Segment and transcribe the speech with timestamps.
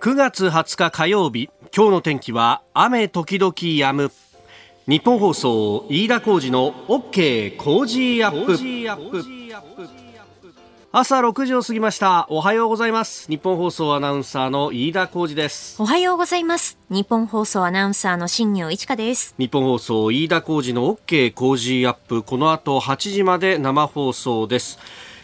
[0.00, 4.12] 9月20日火曜日今日の天気は雨時々止む。
[4.86, 8.56] 日本放送飯田浩二の OK 工事アップ。
[10.92, 12.28] 朝6時を過ぎました。
[12.30, 13.28] おはようございます。
[13.28, 15.82] 日本放送アナウンサーの飯田浩二です。
[15.82, 16.78] おはようございます。
[16.90, 19.34] 日本放送アナウンサーの新業一華です。
[19.36, 22.22] 日本放送飯田浩二の OK 工事アップ。
[22.22, 24.78] この後8時まで生放送です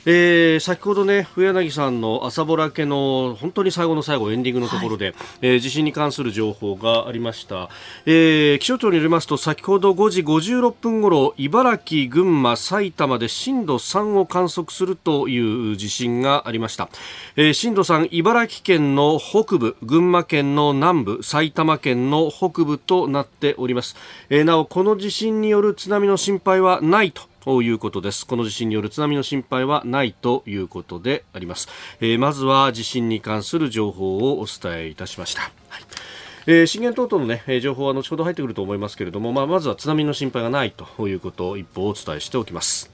[0.06, 7.70] えー、先ほどね、上柳さんの朝ぼらけの本当に最後の最後、エンディングのところで、はい、えー、地震に関する情報がありました。
[8.04, 16.90] えー、気象庁によりますと、先ほど5時56分ごろ、茨城、群馬、埼玉で震度3を観測するという地震がありました。
[17.36, 23.96] えー、震度3、茨城県の北部、群馬県の南部、埼玉県の北部となっております。
[24.28, 28.26] えー、なお、この地震による津波の心配はないとということです。
[28.26, 31.68] この地震による津波の心配はないということであります。
[32.00, 35.42] えー、まずは地震に関する情報をお伝えいたしました。
[35.42, 35.48] は
[35.78, 35.82] い
[36.46, 42.93] えー、震源等々の、ね、情報は後ほど入ってくると思いますけれども、まあ、まずは津波の心配がないということを一歩お伝えしておきます。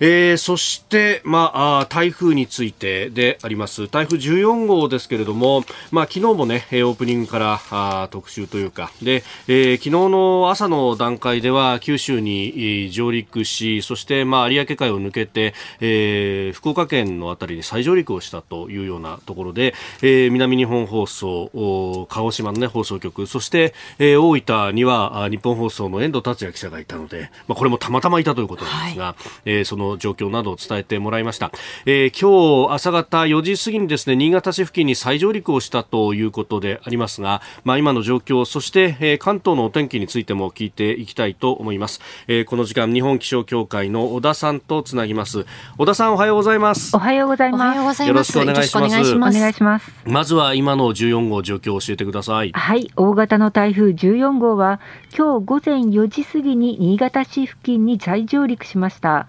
[0.00, 3.86] えー、そして、まあ、台風についてであります。
[3.88, 31.52] 台風14号ですけれども、まあ、昨日もね、オープニングからあ特集というか、で、えー、昨日の朝の段階では九州に上陸し、そして、まあ、有明海を抜けて、えー、福岡県のあたりに再上陸をしたというようなところで、えー、南日本放送、鹿児島のね、放送局、そして、えー、大分には日本放送の遠藤達也記者がいたので、まあ、これもたまたまいたということなんですが、はい、えー、その状況などを伝えてもらいました、
[31.86, 45.46] えー、今日朝方4時過ぎにですね新潟市付近に再上陸をしたということでありますが、まあ、今の状況そして、えー、関東のお天気についても聞いていきたいと思います、えー、この時間日本気象協会の小田さんとつなぎます。
[45.78, 46.94] 小田さんおはようございます。
[46.94, 48.04] おはようございます。
[48.04, 48.96] よろしくお願いします。
[48.96, 49.90] お願いします。
[50.04, 52.52] まずは今の14号状況を教えてください。
[52.52, 52.90] はい。
[52.96, 54.80] 大型の台風14号は
[55.16, 59.26] 今日午前4時過ぎに新潟市付近に再上陸しました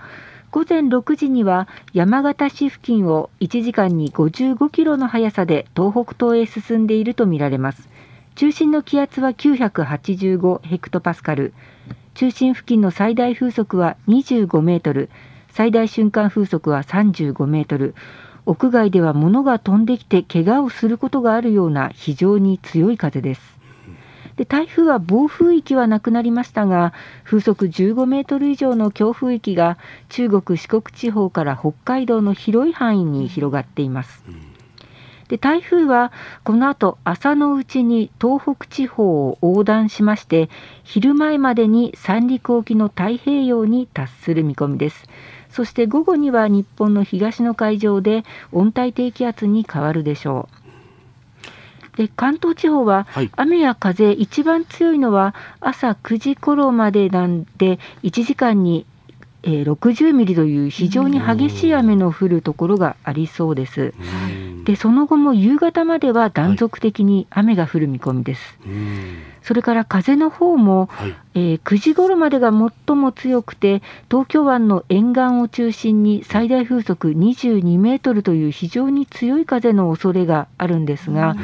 [0.51, 7.87] 午前6時には山形市付近を1時間に55キロの速さで東北東へ進んでいるとみられます。
[8.35, 11.53] 中心の気圧は985ヘクトパスカル、
[12.15, 15.09] 中心付近の最大風速は25メートル、
[15.51, 17.95] 最大瞬間風速は35メートル、
[18.45, 23.60] 屋外では物が飛んできて怪我をすることがあるような非常に強い風です。
[24.37, 26.93] で台風は暴風域はなくなりましたが
[27.23, 29.77] 風速15メートル以上の強風域が
[30.09, 34.23] 中国四国地方から北海道の広い範囲に広がっています。
[35.31, 36.11] で台風は
[36.43, 40.49] この後朝のうちに東北地方を横断しまして
[40.83, 45.07] 昼前までに三陸沖の太平洋に達する見込みです。
[45.49, 50.60] そして午後には日本の東の海上で温帯低気圧に変わるでしょう。
[51.97, 58.85] で関東地方は雨や風、一番強いのは朝9時頃までなんで、1時間に
[59.43, 63.93] えー、60ミリという非常に激しい雨の降るところがありそうです。
[64.65, 68.57] でその後も夕方までは断続的に雨が降る見込みです。
[69.41, 81.35] はいそれから風の方も、はい、えー、9時頃までが最も強くて、東京湾の沿岸を中心に最大風速22メートルという非常に強い風の恐れがあるんですが、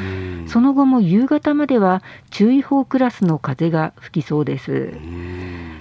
[0.46, 4.92] その後も夕方までは注意報クラスの風が吹きそうです。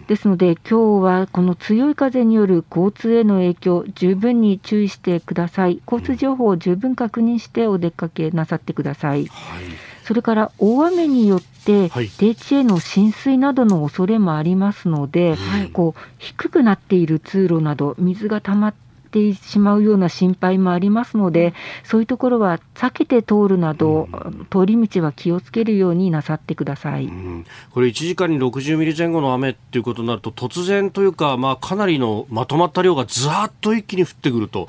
[0.07, 5.81] ですので、今日はこの強い風による交通への影響、十分に注意してください。
[5.85, 9.27] 交通情報を十分確認してお出かけなさってください。
[9.27, 21.53] はいそれから大雨によって、低地への浸水などの恐れもありますので、はい、こう低くなっている通路など、水が溜まっててしまうような心配もありますので、
[21.83, 34.67] そういうところは避けて通るなど、うん、通り道は気をつけるようになさってください、うん、これ、1時間に60ミリ前後の雨っていうことになると、突然というか、まあ、かなりのまとまった量がざっと一気に降ってくると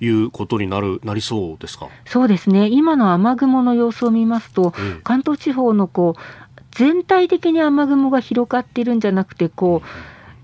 [0.00, 1.88] いうことになるなりそうですか？
[2.06, 6.20] そうですね、今の雨雲の様子を見ますと、うん、関東地方のこう
[6.70, 9.86] 全体的に雨雲が広がっているんじゃなくて、こう、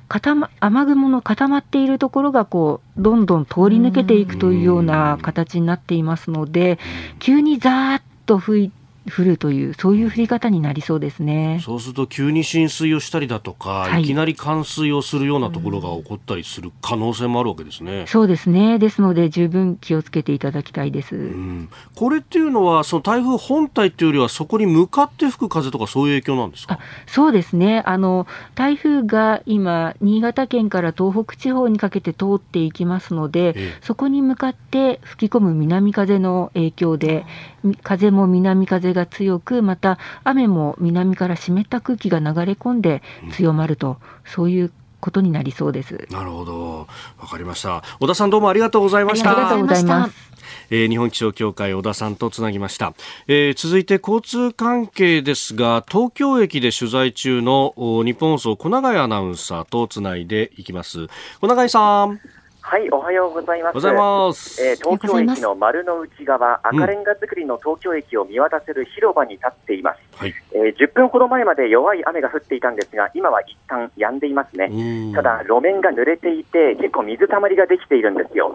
[0.09, 6.79] 雨雲の固まっているところがこうどんどん通り抜けていくというような形になっていますので、
[7.19, 8.73] 急にざーっと吹い
[9.11, 11.61] 降るという、そういう降り方になりそうですね。
[11.63, 18.05] そうすると、急に浸水をしたりだとか、はい、いきなり冠水をするようなところが起こったりする可能性もあるわけですね。
[18.07, 26.79] そうですね、ですので、十分気をつけていただきたいです、うん、これっていうのは、その台風本体っていうよりは、そこに向かって吹く風とか、そういう影響なんですか？
[27.07, 27.83] そうですね。
[27.87, 37.25] あの、台風が今、新潟県から東北地方にかけて通っていきますので、ええ、そこに向かって吹き込む南風の影響で、
[37.75, 43.03] 風も南風が強く、また雨も南から湿った空気が流れ込んで
[43.33, 46.07] 強まると、うん、そういうことになりそうです。
[46.11, 46.87] なるほど。
[47.19, 47.83] わかりました。
[48.01, 49.31] 小田さんどうもありがとうございました。
[49.33, 50.37] ありがとうございます。
[50.71, 52.95] えー、日本気象協会小田さんとつなぎました、
[53.27, 61.09] えー、続いて交通関係ですが東京駅で取材中の日本放送小永アナウンサーとつないでいきます
[61.41, 62.21] 小永さん
[62.69, 63.75] はい、おはようございます。
[63.95, 64.61] ます。
[64.61, 70.01] えー、東京駅の丸の内側、赤レンガ造りの東京駅を見渡せる広場に立っています。
[70.17, 75.13] はい、えー、10分ほど前まで弱い雨が降っていたんですが、今は一旦止んでいますね。
[75.15, 78.53] ただ、路面が濡れていて、結構水たまりができているんですよ。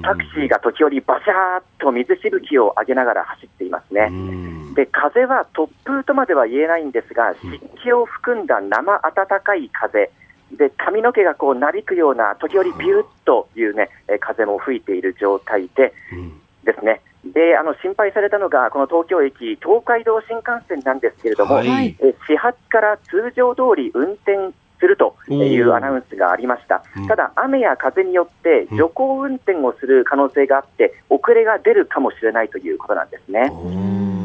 [0.00, 4.10] タクシーが時折バシャーっと水しぶきを上げながら走っていますね。
[4.74, 10.10] で、風は突風とまでは言えないんですが、湿気を含んだ生暖かい風、
[10.56, 13.88] で髪の毛がこうなびくような、時折ビューッというね、
[14.20, 15.92] 風も吹いている状態で、
[16.64, 17.00] ですね。
[17.24, 33.52] であの心配されたのが、この東京駅、東海道新幹線なんですけれども、はい、え始発から通常通り運転するというアナウンスがありました、ただ、雨や風によって徐行運転をする可能性があって、遅れが出るかもしれないということなんですね。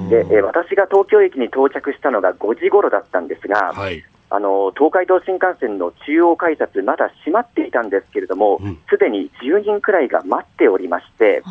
[0.09, 8.59] でえ私が東京駅に到着したのが5時頃だったんですが、はい、あの東海道新幹線の中央改札、まだ閉まっていたんですけれども、
[8.89, 11.43] すで、に10人くらいが待っておりまして、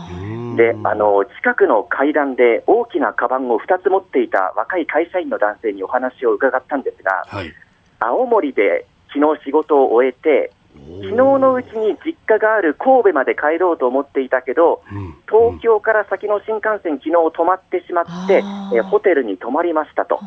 [0.56, 7.52] であの近くの階段で大きなカバンを2つ持っていた若い会社員の男性にお話を伺ったんですが、はい、
[8.00, 10.52] 青森で昨日仕事を終えて、
[10.87, 14.83] 昨日のうちに実家がある神戸まで帰ろうと思っていたけど、
[15.29, 18.43] 東京から先の新幹線、昨日止まってしまって、
[18.75, 20.21] えホテルに泊まりましたと。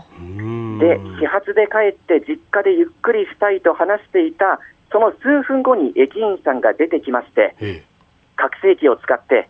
[0.80, 4.60] で、始発で帰って実家でゆっくりしたいと話していた、
[4.92, 7.84] その数分後に駅員さんが出てきまして、
[8.36, 9.50] 拡声器を使って、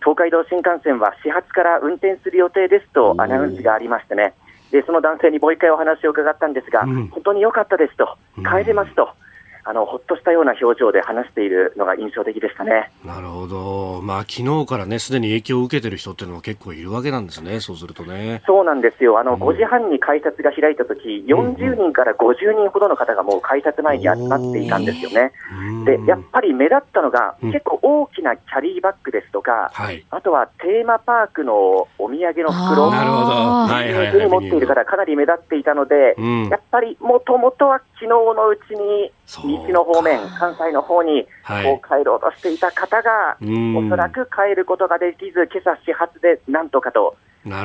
[0.00, 4.34] 東海道新幹線は始発から運転する予定ですとアナウンスがありましてね、
[4.70, 9.10] でその男性にもう一回お話を伺ったんですが、うん、本当に良かったですと、帰れますと。
[9.68, 12.92] あのほっとしたような表情で話しているのが印象的でしたね。
[13.04, 18.42] なるほど、まあ昨日からね、すでに影響を受けてる人っていうのは結構いるわけなんですね、そうするとね。
[18.46, 25.32] そうなんですよ、あの、うん、5時半に改札が開いたとき、40人から50人ほどの方がもう改札前に集まっていたんですよね。
[25.84, 33.32] で、やっぱり目立ったのが、結構大きなキャリーバッグですとか、はい、あとはテーマパークのお土産の袋、なるほど、
[33.66, 41.24] はいはい、に持っている方、かなり目立っていたので、うん、やっぱりもともとは昨日のうちに、西の方面、関西の方に
[41.64, 47.16] こう帰ろうとしていた方が、おそらく帰ることができず、今朝始発でなんとかと。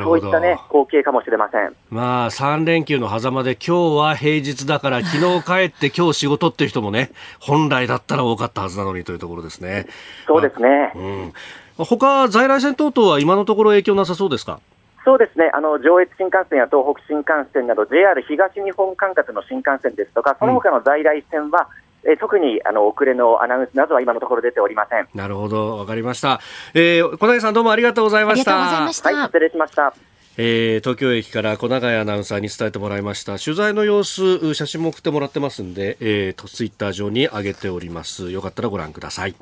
[0.04, 1.76] そういったね、光景かもしれません。
[1.90, 7.10] まあ、3連休の狭間で、今日は平日だから、 昨日帰って今日仕事っていう人もね、
[7.40, 9.88] 本来だったら多かったはずなのにというところですね。
[10.28, 10.92] そうですね。
[10.96, 11.34] うん。
[11.78, 14.60] 他、在来線等々は今のところ影響なさそうですか？
[15.04, 21.70] そうですね、あの上越新幹線や東北新幹線など、JR 東日本管轄の新幹線ですとか、その他の在来線は、
[22.04, 25.08] え特にあの遅れのアナウンスなどは今のところ出ておりません。
[25.14, 26.40] なるほど、わかりました。
[26.74, 28.56] えー、小永さんどうもありがとうございました。
[28.56, 29.94] はい、失礼しました。
[30.38, 39.36] えー、東京駅から小永アナウンサーに伝えてもらいました取材の様子写真も送ってもらってますんで、えー、ツイッター上に上げておりますよかったらご覧ください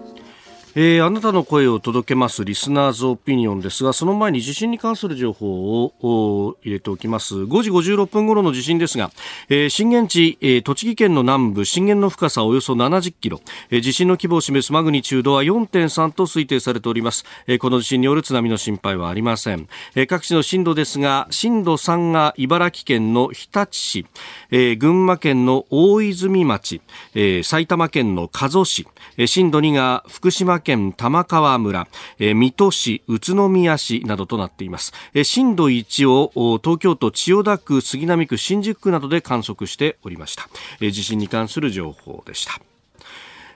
[0.76, 7.36] えー、あなたの声を届けますリスナーズオピニオンですがその前に地震に関する情報を入れておきます。
[7.36, 9.12] 5時56分頃の地震ですが、
[9.50, 24.06] えー、震源地、えー、栃木県の南部震源の深さおよそ70キロ、えー、地震の規模を示すマグニチュードは4.3と推定されております、えー、この地震による津波の心配はありません、えー、各地の震度ですが震度3が茨城県の日立市、
[24.52, 26.82] えー、群馬県の大泉町、
[27.16, 31.88] えー、埼玉県の加須市、えー、震度2が福島県玉川村、
[32.20, 34.94] えー、水戸市、宇都宮市などとなっています。
[35.14, 40.50] えー、震度1を東京都千代田区、杉並区、新宿区などで観測しておりました。
[40.82, 42.69] えー、地震に関する情報でした。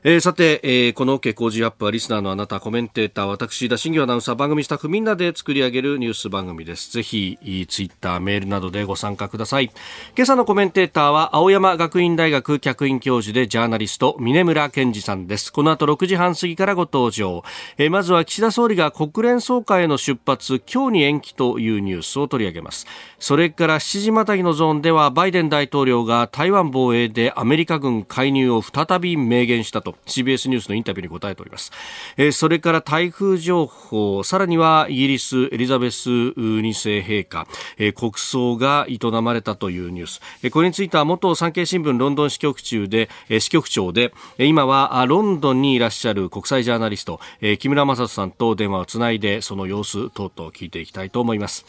[0.06, 6.92] えー、さて、えー、この OK 工事アップはリスナーのあなた、コメンテーター、私、田新業アナウンサー、番組スタッフみんなで作り上げるニュース番組です。
[6.92, 7.38] ぜひ、
[7.70, 9.72] ツイッター、メールなどでご参加ください。
[10.18, 15.54] 今朝のコメンテーターは、青山学院大学客員教授でジャーナリスト、峰村健二さんです。
[15.54, 17.42] この後6時半過ぎからご登場。
[17.78, 22.88] えー、まずは岸田総理が国連総会への出発、今日に延期というニュースを取り上げます。
[23.20, 31.72] それから7時またぎのゾーンでは、バイデン大統領が台湾防衛でアメリカ軍介入を再び明言したと CBS ニュースのインタビューに答えております、
[32.18, 34.24] えー、それから台風情報。
[34.24, 37.48] さらにはイギリスエリザベス2世陛下、
[37.78, 51.66] えー、国葬が営まれたというニュース、えー、これについては元産経新聞ロンドン支局中で、えー、支局長で今はロンドンにいらっしゃる国際ジャーナリスト、えー、木村正人さんと電話をつないでその様子等々聞いていきたいと思います。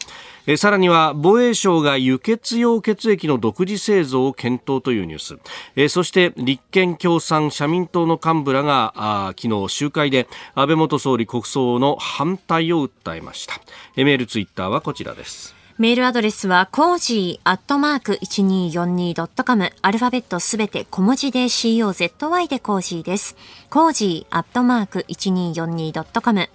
[0.47, 5.37] えさらには防衛省が輸血用血液の独自製造を検討というニュース、
[5.75, 13.55] えそして立憲共産社民党の幹部らがあ昨日集会で安倍元総理国葬の反対を訴えました
[13.95, 19.73] えメールツイッターはこちらですメールアドレスは、コージーアットマーク 1242.com。
[19.81, 23.35] アルファベットすべて小文字で COZY でコージーです。
[23.69, 26.47] コージーアットマーク 1242.com。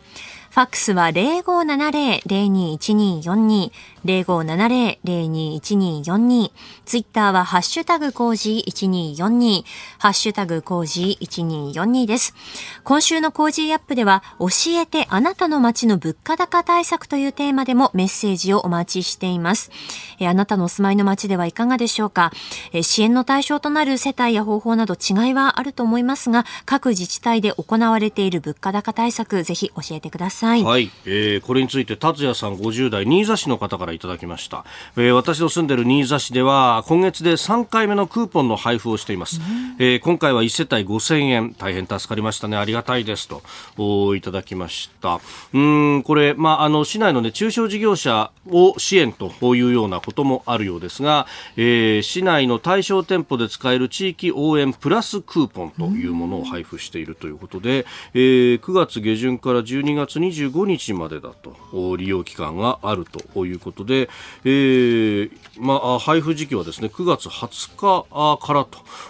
[0.50, 3.71] ファックスは0570-021242、
[4.04, 6.50] 0570-021242。
[6.85, 9.62] ツイッターはハッシュタグ工事1242、
[9.99, 12.35] ハッシュタグ工事1242です。
[12.83, 19.71] 今週の工事アップでは、教えてあなたの街の物価高対策というテーマでもメッセージをお待ちしています。
[20.19, 22.33] えあなたのお住まいの街ではいかがでしょうか？
[22.73, 30.39] え支援の対象となる世帯や方法など違いはあると思いますが、各自治体で行われている物価高対策、ぜひ教えてください。
[30.64, 30.90] はい。
[31.04, 34.64] えー、これについて、達也さん50代、新座市の方からいただきました。
[34.97, 39.40] えー、私の住んでいる新座市では、今月で3回目のクーポンの配布をしています。
[39.78, 43.42] えー、今回は1世帯5000円、大変助かりましたね、ありがたいですと、
[43.76, 45.20] おいただきました。
[45.52, 64.08] うん、これ、まあ、あの、市内のね、中小事業者を支援というようなこともあるようですが、えー、市内の対象店舗で使える地域応援プラスクーポンというものを配布しているということで、えー、9月下旬から12月25日までだと、利用期間があるということで、
[64.44, 68.66] えー、まあ、配布時期はですね、9月20日から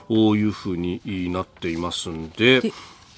[0.08, 1.00] というふうに
[1.32, 2.72] なっていますんで、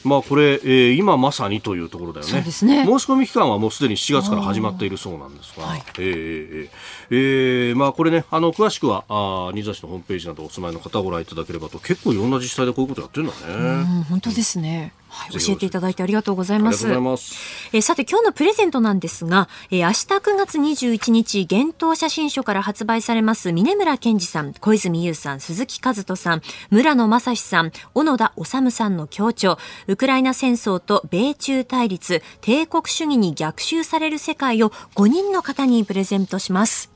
[0.04, 2.42] まあこれ、えー、今まさにというところだよね。
[2.50, 6.68] そうね申し込み期間はもうすでに7月から始まっているそうなんですが、はい、えー、
[7.10, 14.04] えー、まあこれね、あの詳しくはあ新座市のホームページなどお住まいの方ご覧いただければと、結構いろんな自治体でこういうことやってるんだね。
[14.08, 14.92] 本当ですね。
[15.12, 16.86] はい、教えていただいてありがとうございます。
[16.86, 17.34] ます
[17.72, 36.91] えー、さて今日のプレゼントなんですが、えー、明日9月21日、幻冬写真書から発売されます峰村健二さん、小泉優さん、鈴木和人さん、村野正史さん、小野田治さんの協調、ウクライナ戦争と米中対立、帝国主義に逆襲される世界を5人の方にプレゼントします。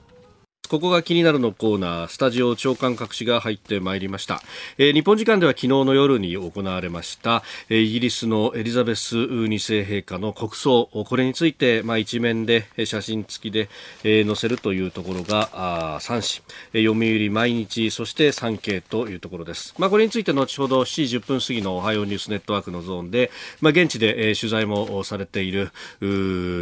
[0.68, 4.42] ここが気になるのコーナー、スタジオ長官隠しが入ってまいりました。
[4.78, 13.68] えー、日本時間では昨日の夜に行われました、えー、イギリスのエリザベス2世陛下の国葬、これについて、まあ、一面で写真付きで、
[14.02, 16.42] えー、載せるというところがあ3
[16.73, 19.75] 紙、読売毎日、そして産経というところです。
[19.78, 23.30] まあ、これについて後ほど7時10分過ぎのおはようニュースネットワークのゾーンで、
[23.61, 25.70] まあ、現地で、えー、取材もされている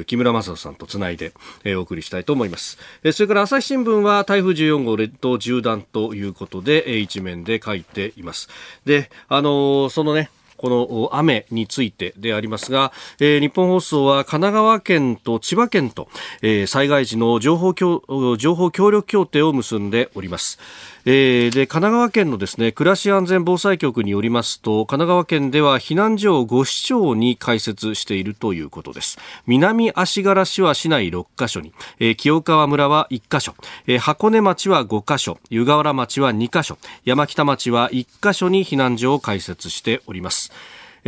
[0.07, 1.33] 木村正人さんとつないで、
[1.65, 2.79] えー、お送りしたいと思います。
[3.03, 8.49] えー、それから朝日新聞は台風14号列島縦断ということで、一面で書いています。
[8.85, 16.09] で、あのそのね、この雨についてでありますが、えー、日本放送は神奈川県と千葉県と、
[16.43, 18.03] えー、災害時の情報協
[18.39, 20.59] 情報協力協定を結んでおります。
[21.07, 33.55] えー、で神奈川県のですね暮らし安全防災局によりますと神奈川県では避難所を5市町に開設しているということです南足柄市は市内6カ所に、えー、清川村は1カ所、
[33.87, 40.53] えー、箱根町は5カ所湯河原町は2カ所山北町は1カ所に避難所を開設しております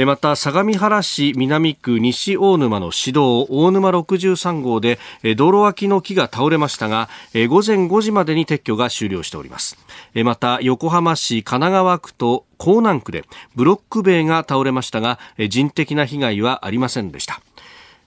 [0.04, 4.98] また相模原市南区西大沼の市道大沼63号で
[5.36, 9.78] 道路脇の木が倒れましたが午前5時までに撤去が終了しております。
[10.22, 13.24] また横浜市神奈川区と江南区で
[13.54, 17.40] ブロック塀が倒れましたが人的な被害はありませんでした。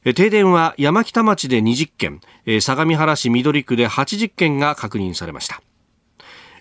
[0.04, 2.22] 停電は山北町で20件
[2.62, 5.62] 相模原市緑区で80件が確認されました。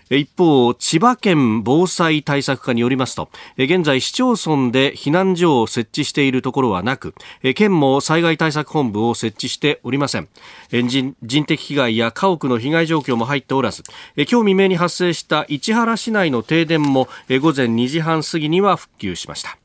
[0.09, 7.13] 一方、千葉県防災対策課によりますと、現在市町村で避難所を設置しているところはなく、
[7.53, 10.27] 県も災害対策本部を設置しておりません。
[10.71, 13.83] 人人的被害や家屋の被害状況も入っておらず、
[14.15, 19.58] 今日未明に発生した市原市内の停電も午前2時半過ぎには復旧しました。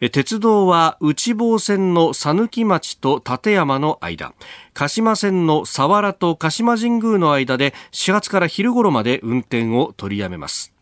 [0.00, 4.34] 鉄道は内房線の讃岐町と立山の間。
[4.72, 10.72] 鹿島線の佐原と鹿島神宮の間で始発から昼頃まで運転を取りやめます。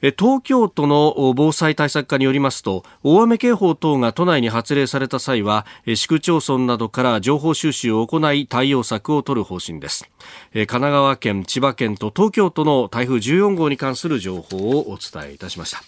[0.00, 10.08] 東京都の防災対策課によりますと大雨警報等が都内に発令された際は市区町村などから情報収集を行い対応策を取る方針です。
[10.52, 15.82] 神奈川県千葉県と東京都の台風14号に関する情報をお伝えいたしました。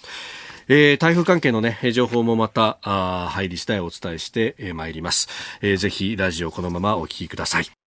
[0.73, 5.29] えー、台風関係のね、情報もまた、あ入り次第お伝えしてまい、ります、
[5.63, 5.77] えー。
[5.77, 7.80] ぜひラジオこのままお聞きください。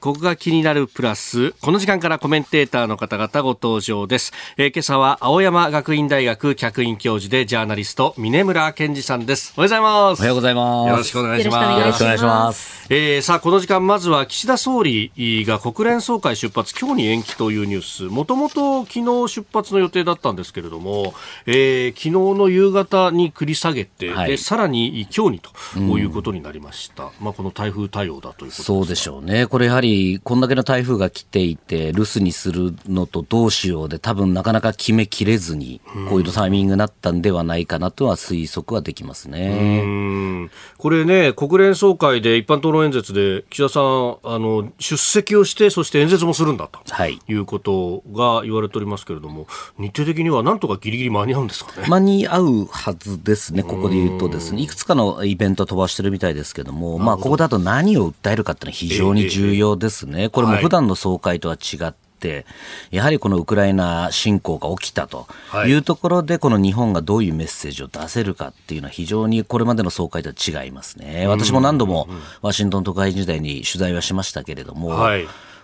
[0.00, 4.32] ここが気になるプラス、この時間からコメンテーターの方々ご登場です。
[4.56, 9.54] えー、今朝は青山学院大学客員教授でジャーナリスト、峰村健二さんです。
[9.56, 10.18] おはようございます。
[10.18, 10.88] おはようございます。
[10.90, 11.80] よろしくお願いします。
[11.80, 12.86] よろしくお願いします。
[12.90, 15.12] えー、さあ、この時間、まずは岸田総理
[15.46, 18.02] が国連総会出発、今日に延期というニュース。
[18.12, 21.14] もともと昨日出発の予定だったんですけれども、
[21.46, 27.04] えー、昨日の夕方に繰り下げて、はい、で、さらに今日にということになりました。
[27.04, 29.46] うん、まあ、この台風対応だということそうでしょうね。
[29.46, 40.48] これやはりり、こんだけの台風が来ていて、留守にするのとどうしようで、多分なかなか決めきれずに、こういうタイミングになったんではないかなとは推測はできますね。
[40.78, 49.46] これね、国連総会で一般討論演説で、岸田さん、あの、出席をして、そして演説もするんだと、はい、いうことが言われておりますけれども、
[49.78, 51.86] 日程的にはなんとかぎりぎり間に合うんですかね。
[51.88, 60.28] 間に合うはずですね、ここで言うとですね、いくつかのイベント飛ばしてるみたいですけども、まあ、ここだと何を訴えるかっていうのは非常に重要ですね。
[60.28, 62.46] これも普段の総会とは違って、
[62.90, 65.26] やはりこのウクライナ侵攻が起きたと
[65.66, 65.72] い。
[65.74, 71.26] うところで、この日本がどういうメッセージを出せるかっていうのは非常にこれまでの総会とは違いますね。
[71.26, 72.08] 私も何度も
[72.40, 74.96] ワシントン特派員時代に取材はしましたけれども、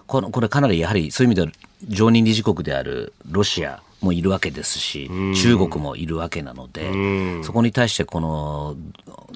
[0.07, 1.53] このこれかなりやはりそういう意味では
[1.89, 8.77] 常任理事国であるロシア、もいるわけですし、中国もいるわけなので、そこに対してこの、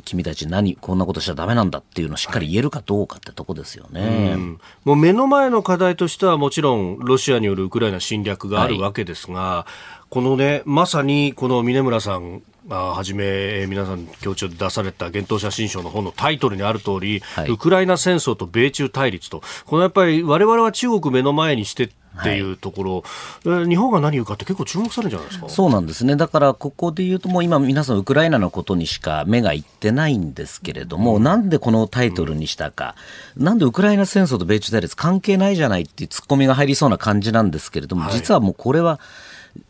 [0.05, 4.37] 君たち何、こんなことしちゃだめなんだっていうのをしっかり言えるかどうかってとこですよね。
[4.85, 19.43] もう目の前の課題としてはもちろんロシアによるウクライナ侵略があるわけですが、はい、このね、まさにこの峰村さんあはじめ皆さん強調で出された幻冬写真賞の本のタイトルにある通り、はい、ウクライナ戦争と米中対立と。
[19.67, 21.89] このやっぱり我々は中国目の前にしてっ
[22.23, 22.53] てい。
[22.53, 23.05] うとこ
[23.45, 25.49] ろ、はい、日本が何言うかって結構注目されるんじゃないですか？
[25.49, 32.95] そうなんですね、だからここで言うと、もう今、皆さん、ウクライナのことにしか目がいってないんですけれども、うん、なんでこのタイトルにしたか、
[33.37, 39.01] うん、なんでウクライナ戦争と米中対立関係ないじゃないっていうツッコミが入りそうな感じなんですけれども、はい、実はもうこれは、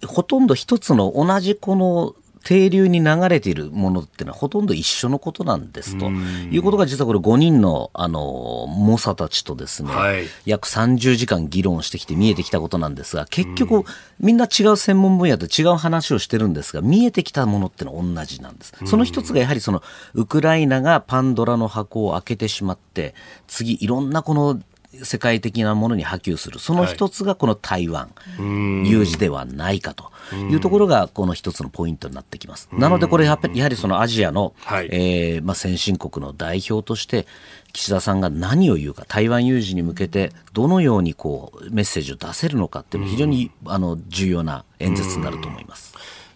[0.07, 6.11] ほとんど一つの同じこの停留に流れているものっていうのはほとんど一緒のことなんですと。
[6.11, 13.85] いうことが実はこれ5人のあの猛者たちとですね、はい、約30時間議論してきて見えてきたことなんですが結局
[14.21, 18.75] みんな違う専門分野で違う話をしてるんですが見えてきたものってのは同じなんです。
[18.85, 23.15] その一つがやはりそのウクライナがパンドラの箱を開けてしまって
[23.47, 24.61] 次いろんなこの
[25.03, 26.59] 世界的なものに波及する。
[26.59, 28.43] その一つがこの台湾、は
[28.87, 30.13] い、有事ではないかと。
[30.33, 32.69] いうところがこの一つのポイントになってきます。
[32.73, 37.27] なのでこれやはりそのアジアの、はい、えー、まあ、先進国の代表として
[37.73, 45.95] 岸田さんが何を言うか台湾有事に向けてどのようにこうメッセージを出せるのかっていうのは非常にあの重要な演説になると思います。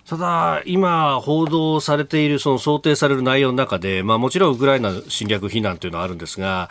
[0.09, 6.71] ただ、今、報道されている、その想定される内容の中で、まあ、もちろんウクライナ侵略非難というのはあるんですが、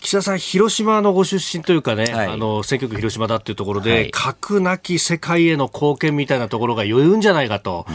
[0.00, 7.86] 岸田さん、広島のご出身というかね、はい、あの選挙区広島だっていうところで、はい、核なき世界への貢献みたいなところが余裕んじゃないかと、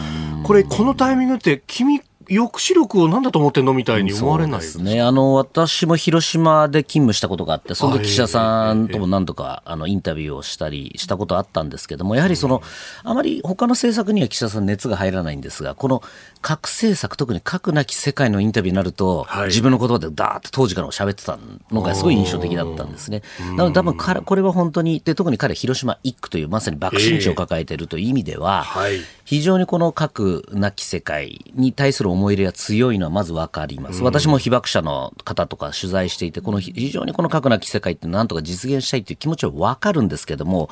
[0.44, 5.02] これ、このタイミングって、君、抑止力を何だと思ってんのみたいに思われないですね。
[5.02, 12.62] あの、私も広島で勤務したことがあって、その時記者さんとも何度か、あの、インタビューをしたりしたことあったんですけども、やはりその、
[13.02, 16.02] あまり他の政策には岸田さん熱が入らないんですが、この
[16.40, 21.38] 核政策、特に核なき世界のインタビューになると、はい、自分の言葉でダーッと当時から喋ってた
[21.70, 23.22] のがすごい印象的だったんですね。
[23.56, 34.02] なので多分彼、これは本当に、で、特に彼、広島一区というまさに爆心地を抱えているという意味では、えーはい、非常にこの核なき世界に対する思い入れが強いのはまず分かります。
[34.02, 40.68] 私も被爆者の方とか取材していて、この非常にこの核なき世界ってなんとか実現したいという気持ちは分かるんですけども、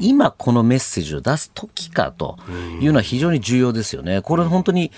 [0.00, 2.38] 今このメッセージを出す時かと
[2.80, 4.22] いうのは非常に重要ですよね。
[4.22, 4.90] これ本当に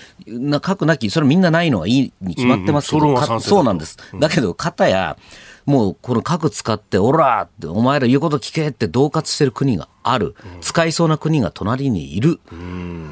[0.61, 3.97] 核なき、それみんなないのはいいに決まってますけど、そうなんです。
[4.19, 5.17] だけど、方や、
[5.65, 10.35] もうこの核使って、おらって、お前ら言うこと聞けって恫喝してる国がある。
[10.61, 12.39] 使いそうな国が隣にいる。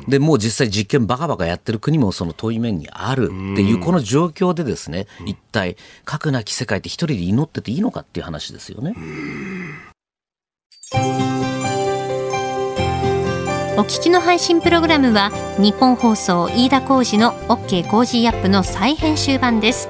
[0.07, 8.95] で、もう実際実験バカバカやってる国もその遠い面にあるっていう、この状況でですね、一体、核なき世界って一人で祈ってていいのかっていう話ですよね。
[13.77, 19.89] お聞きの配信プログラムはニッポン放送飯田浩司の OK コージーアップの再編集版です。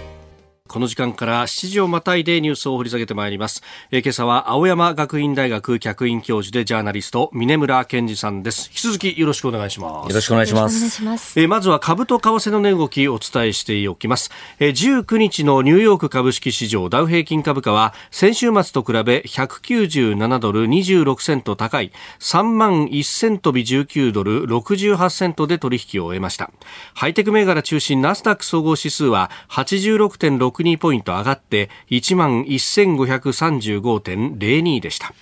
[0.71, 3.61] この時間から7時をまたいでニュースを掘り下げてまいります。
[3.91, 8.69] えー、今朝は青山学院大学客員教授でジャーナリスト、峰村健二さんです。
[8.69, 10.07] 引き続きよろしくお願いします。
[10.07, 11.03] よろしくお願いします。
[11.03, 14.31] ますえー、まずは株と為替の値動きをお伝えしておきます。
[14.59, 26.49] えー、19日のニューヨーク株式市場ダウ平均株価は先週末と比べ197ドル26セント高い3万1000飛び19ドル68セントで取引を終えました。
[26.93, 35.13] ハイテク銘柄中心ナスダック総合指数は86.6 12ポイント上がって1万1535.02でした。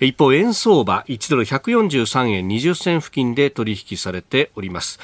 [0.00, 5.00] 一方、円相場1ドル143円20銭付近で取引されております。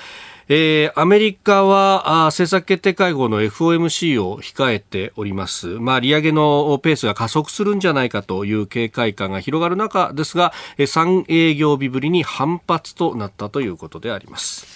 [0.48, 5.78] えー、アメリカはあ政策決定会合の FOMC を控えております。
[5.78, 14.66] まあ、利上げのペースが加速するんじゃないかという警戒感が広がる中ですが、3営業日ぶりに反発となったということであります。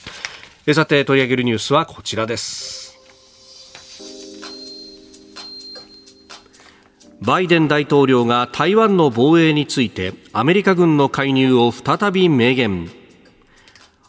[0.73, 2.86] さて、取り上げるニュースはこちらです。
[7.23, 12.91] バイデン大統領が台湾の防衛についてアメリカ軍の介入を再び明言。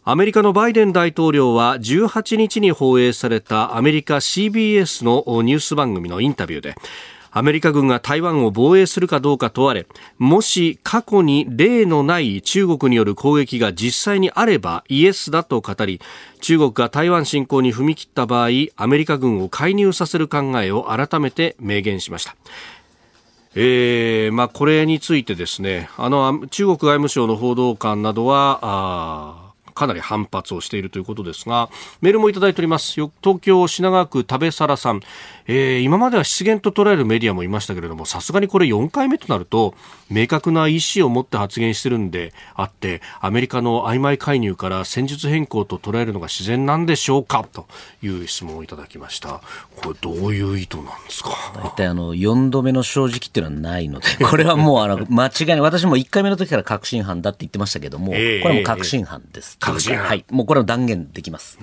[0.03, 6.75] アメリカのバイデン大統領は18日に放映されたアメリカ CBS のニュース番組のインタビューで
[7.31, 9.85] アメリカ軍が台湾を防衛するかどうか問われ
[10.17, 15.99] もし過去に例のない中国による攻撃が実際にあればイエスだと語り
[16.39, 22.35] 中国が台湾侵攻に踏み切った場合アメリカ軍を介入させる考えを改めて明言しました。
[23.59, 32.93] えーまあ、これについてですねあの中国外務省の報道官などはかなり反発をしているということですがメールもいただいております。
[32.93, 35.01] 東京品川区食べさらさん。
[35.47, 39.73] えー、今までは失言と捉えるメディアもいましたけれどもさすがにこれ4回目となると
[40.09, 47.45] 明確な意思を持って発言してるんであってアメリカの曖昧介入から戦術変更と捉えるのが自然なんでしょうか？
[47.51, 47.65] と
[48.01, 49.41] いう質問をいただきました。
[49.81, 51.29] これどういう意図なんですか？
[51.55, 55.61] 大体あの4度目の正直っていうのはないのでこれはもうあの 間違いない。
[55.61, 60.05] 私も1回目の時から確信犯だって言ってましたけども、これはもう確信犯です、確信犯。
[60.07, 60.25] はい。
[60.29, 61.57] もうこれは断言できます。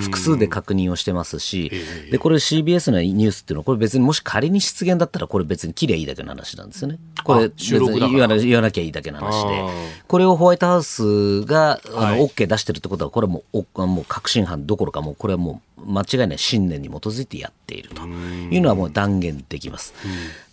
[0.00, 1.70] 複数で確認をしてますし、
[2.10, 6.98] でこれ CBS のニュースっていうのは、これ別にもし仮に失言だったら、これ別に切りゃいいだけの話なんですよね。
[7.24, 9.62] これ別に言わな言わなきゃいいだけの話で、
[10.08, 18.02] これをホワイトハウスがあの、OK 出してるってことは、これはもうもう確信犯どころか、もうこれはもう間違いない信念に基づいてやっていると。
[18.02, 19.94] いうのはもう断言できます。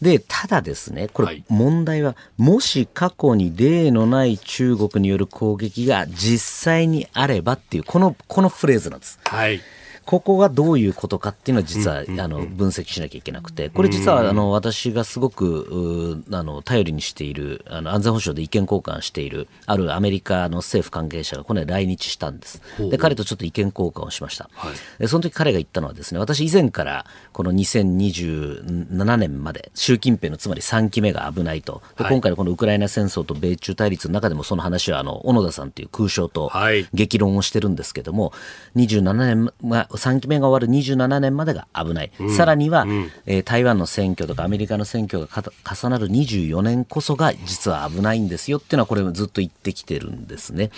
[0.01, 9.19] で、ただですね、これ問題は、もし過去に例のない中国による攻撃が実際にあればっていう、この、このフレーズなんです。
[9.23, 9.61] はい
[10.09, 22.59] ここがどういうことかっていうのは実は、あの分析しなきゃいけなくて、これ実はあの私がすごくあの頼りにしているあの安全保障で意見交換しているあるアメリカの政府関係者がこの来日したんです。
[22.89, 24.49] で彼とちょっと意見交換をしました。
[24.55, 31.83] はい、でその時彼が言ったのはですね、私以前からこの2027年まで習近平のつまり3期目が危ないと。
[31.99, 36.51] で今回のこのウクライナ戦争と米中対立の中でもその話はあの小野田さんという空将と
[36.95, 38.33] 激論をしてるんですけども、
[38.75, 50.71] 27年、まあ、3期目が終わる27年までが危ない、うん、さらには、うん、えー、台湾の選挙とかアメリカの選挙が重なる24年こそが実は危ないんですよっていうのはこれずっと言ってきてるんですね。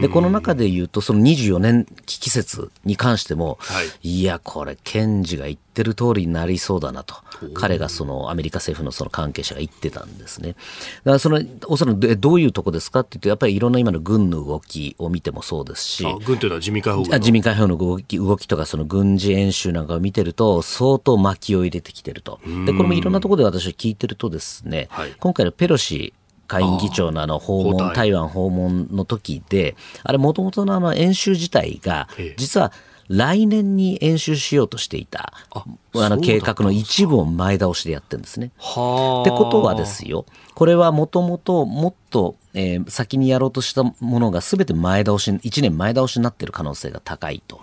[0.00, 7.14] でこの中で言うとその24年危機説に関しても、はい、いやこれ検事が言ってる通りになりそうだなと
[7.54, 10.50] 彼がそのアメリカ政府のその関係者が言ってたんですね。
[10.50, 22.40] だからそのおそらくどういうとこですかって言うとやっぱりいろんな今の軍の動きを見てもそうですし軍というのは自民解放軍自民解放の動き動きとかその軍事演習なんかを見てると相当巻きを入れてきてると。
[22.66, 26.14] でこれもいろんなところで私は聞いてるとですね、はい、今回のペロシ
[26.46, 32.72] 下院議長のあの訪問台湾訪問の時であれもともとのあの演習自体が実は
[33.08, 35.64] 来年に演習しようとしていたあ
[35.94, 38.46] の計画の一部を前倒しでやってるんですね。
[38.46, 47.60] ってことはですよこれはもともともっと、えー、先にやろうとしたものがすべて前倒し1年前倒しになっている可能性が高いと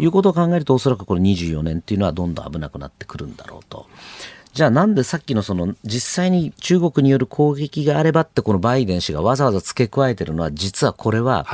[0.00, 3.86] いうことを考えるとおそらくこれ24年っていうのはどんどん危なくなってくるんだろうと。
[4.52, 11.46] じゃあなんでさっきのその実際に中国による攻撃があればってこのバイデン氏がわざわざ付け加えてるのは実はこれは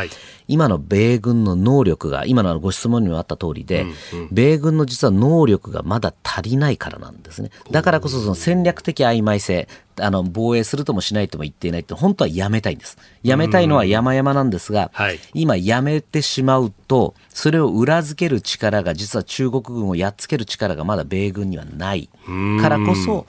[0.48, 3.86] 今の米軍の能力が今のご質問にもあった通りで
[4.32, 7.50] 米軍の実は能力がまだ足りないからなんですね。
[7.70, 9.68] だからこそその戦略的曖昧性
[10.00, 12.98] あの防衛するともしないとも言っていないって本当はやめたいんです。
[13.22, 22.08] やめたいのは山々なんですが、はい、今やめてしまうとそれを裏付ける力が実は中国軍をやっつける力がまだ米軍にはない
[22.60, 23.26] からこそ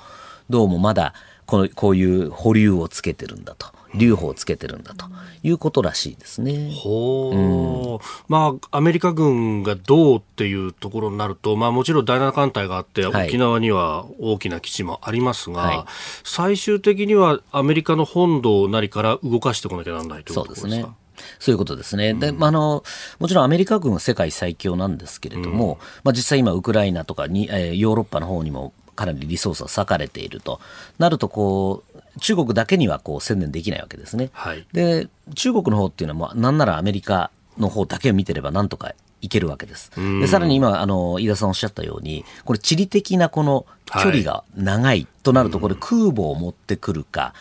[0.50, 1.14] どうもまだ
[1.46, 3.79] このこういう保留をつけてるんだと。
[3.96, 5.06] 留保をつけてるんだと
[5.44, 6.72] いうことらしいですね。
[6.76, 15.86] ほう、うん、まあ、アメリカ軍がどうっていうところになると、まあ、もちろん第7艦隊があって、沖縄には大きな基地もありますが、はい、
[16.24, 20.68] 最終的にはアメリカの本土なりから動かしてこなきゃならないということですか？
[20.68, 20.94] そうですね。
[21.40, 22.14] そういうことですね。
[22.14, 22.84] で、まあ、あの、
[23.20, 30.60] もちろんアメリカ軍は世界最強なんですけれども、うん、まあ、実際今、ウクライナとかに、えー、ヨーロッパの方にもかなりリソースが割かれていると。
[30.98, 31.89] なるとこう
[32.20, 34.30] 中国だけにはこう専念できないわけですね。
[34.34, 39.92] はい、で中国の方っていうのはなんならアメリカの方だけを見てればなんとかいけるわけです。
[39.96, 47.34] でさらに今あの飯田さんおっしゃったようにこれ地理的なこの距離が長いとなるとこれ空母を持ってくるか、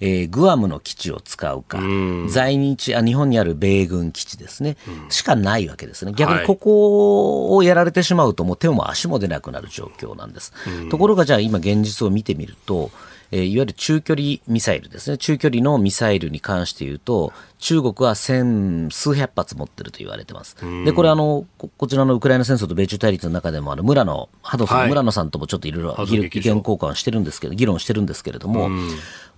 [0.00, 1.80] えー、グアムの基地を使うか
[2.28, 4.76] 在日あ日本にある米軍基地ですね。
[5.10, 6.12] しかないわけですね。
[6.12, 10.52] 逆にここをやられてしまうともう手も足も出なくなる状況なんです。
[10.88, 12.90] ところがじゃあ今現実を見てみると
[13.30, 15.18] えー、いわゆる中距離ミサイルですね。
[15.18, 20.56] 中距離のミサイルに関して言うと、中国は千数百発持ってると言われてます。
[20.84, 28.70] で、これあのこ、こちらのウクライナ戦争と米中対立の中でも、あの村野、ハドソンの村野さんともちょっといろいろ意見交換してるんですけど、議論してるんですけれども、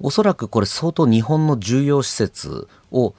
[0.01, 3.15] おそらくこれ相当日本の重要施設を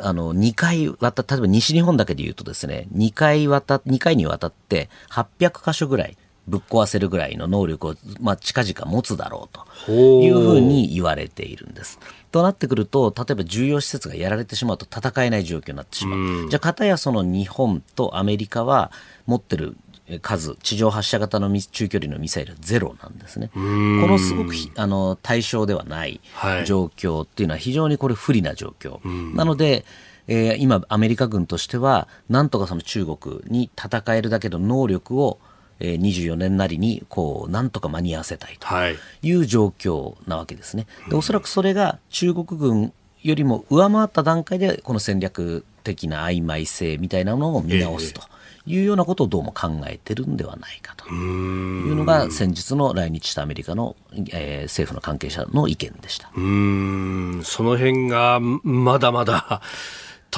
[0.00, 6.16] あの2回渡例えば西日本だけで言うとですね2回渡2回にわたって800箇所ぐらい
[6.48, 11.98] ぶっ壊せるぐらいの能力を、まあ、近々持つだろうというふうに言われているんです。
[12.30, 16.44] となってくると、例えば重要施設がやられてしまうと戦えない状況になってしまう。
[16.46, 18.92] うじゃあ、片やその日本とアメリカは
[19.26, 19.76] 持ってる
[20.22, 23.50] 数、地上発射型の中距離のミサイルはゼロなんですね。
[23.52, 26.20] このすごくあの対象ではない
[26.64, 29.00] 状況っていうのは非常にこれ不利な状況。
[29.34, 29.84] なので、
[30.28, 35.38] えー、今、アメリカ軍としては、なんとかその中国に戦えるだけの能力を
[35.80, 38.66] えー、24年なりにこうなんとか間に合わせたいと。
[38.90, 39.32] い。
[39.32, 40.86] う状況なわけですね。
[41.08, 48.22] でおそらくそれが中国軍よりも上回った段階でこの戦略的な曖昧性みたいなものを見直すと。
[48.68, 51.08] いうようなことをどうも考えてるんではないかと。
[51.08, 53.94] いうのが先日の来日したアメリカの、
[54.32, 56.30] えー、政府の関係者の意見でした。
[56.36, 57.40] うん。
[57.44, 59.62] その辺がまだまだ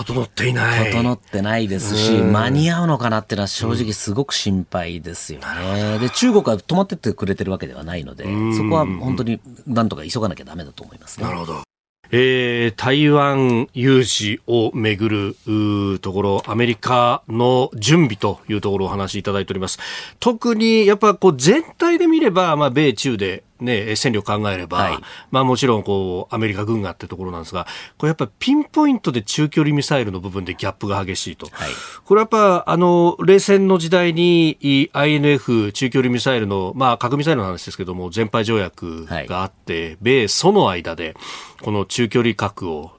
[0.05, 5.99] 整っていない整ってないですし、間に合うのかなっていうのは正直すごく心配ですよね。
[5.99, 8.25] で、中国は止まってってくれてるわけではないので、
[8.57, 11.27] そこは本当になんとか急がなきゃだめだと思いますね。
[11.27, 11.63] なるほど。
[12.11, 19.79] えー、台湾有事をめぐるところ、アメリカの準備というところをお話しいただいております。
[20.21, 24.99] 特にやっぱこう全体で見れば、まあ、米中でね、戦力考えれば、はい、
[25.31, 27.67] まあもちろんこう、アメリカ軍がってところなんですが、
[27.97, 31.49] これやっぱピンポイントで中距離ミサイルの部分でギャップが激しいと。
[31.51, 31.71] はい、
[32.05, 41.17] これやっぱ、あの、冷戦の時代に INF 中距離ミサイルの、まあ核ミサイルの話ですけども、全廃条約があって、はい、米ソの間で、
[41.63, 42.93] この中距離核を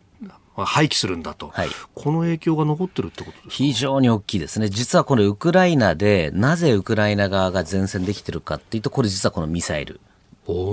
[0.56, 3.50] 廃棄するんだと、はい、この影響が残ってるってことですか？
[3.50, 10.02] 非常に大きいですね、実はこれ、ウクライナでなぜウクライナ側が前線できてるかっていうと、これ、実はこのミサイル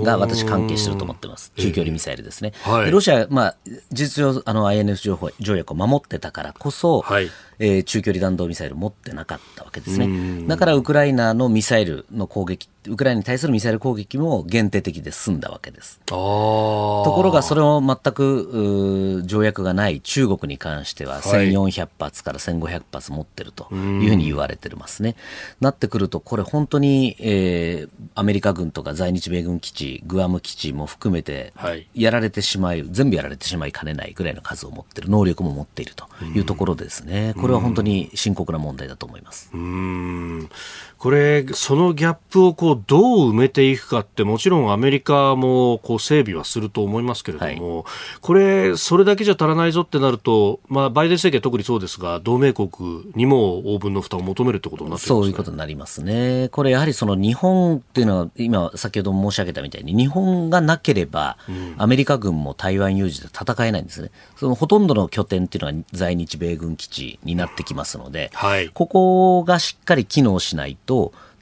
[0.03, 1.51] が私関係してると思ってます。
[1.57, 2.53] 中距離ミサイルですね。
[2.55, 3.57] えーはい、ロシア、まあ、
[3.91, 10.47] 実情、あの INF 条約を守ってたからこそ、はい、えー、中距離弾道ミサイル持ってなかったわけですね。
[10.47, 15.99] だからウクライナのミサイルの攻撃、ウクライナに対するミサイル攻撃も限定的で済んだわけです。
[16.05, 25.15] ところがそれを全く条約がない中国に関しては1400発から1500発持ってるというふうに言われてますね。
[25.59, 31.53] なってくるとこれ本当に、えー、アメリカ軍とか在日米軍基地、グアム基地も含めて
[31.93, 37.33] やられてしまい、全部やられてしまいかねないぐらいの数を持ってる、能力も持っているというところですね。
[37.39, 39.49] これは本当に深刻な問題だと思います。
[39.53, 40.49] うん
[40.97, 47.85] これ、そのギャップをこうどう埋めていくかって、もちろんアメリカもこう整備はすると思いますけれども、はい、
[48.21, 52.69] これ、それだけじゃ足らないぞってなると、まあ、バイデン政権特にそうですが、同盟国
[53.15, 56.49] にも応分の負担を求めるってことになって、ね、そういうことになりますね。
[56.49, 61.37] これ、やはりその日本っていうのは、今、先ほど申し上げたみたいに、日本がなければ、
[61.77, 64.09] アメリカ軍も台湾有事で戦えないんですね。
[64.35, 70.86] そのほとんどの拠点っていうのは在日米軍基地になってきますので、はい、ここがしっかり機能しないと、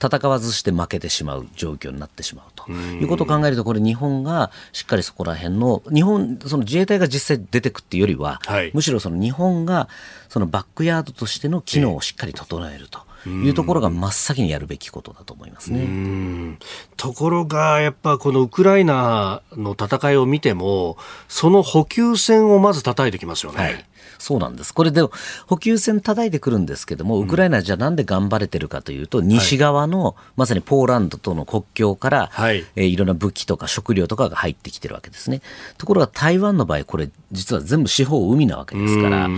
[0.01, 9.87] 戦わずして負けてしまう状況になってしまうということを考えると、これ、日本がしっかりそこら辺の、日本、その自衛隊が実際出てくっていうよりは、はい、むしろその日本が
[10.27, 12.99] そのバックヤードとしての機能をしっかり整えると。
[13.27, 16.57] いうところが真っ先にやるべきことだと思いますね。
[16.95, 23.57] ところが、やっぱこのウクライナの戦いを見ても、その補給線をまず叩いてきますよね。
[23.57, 23.85] はい
[24.17, 24.73] そうなんです。
[24.73, 25.01] これで
[25.47, 35.41] 補給線叩いてくるんですけども、ウクライナじゃなんで頑張れてるかというと、西側の、まさにポーランドとの国境から、はい、えー、いろんな武器とか食料とかが入ってきてるわけですね。
[35.77, 39.33] ところが台湾の場合、これ実は全部四方海なわけですから、例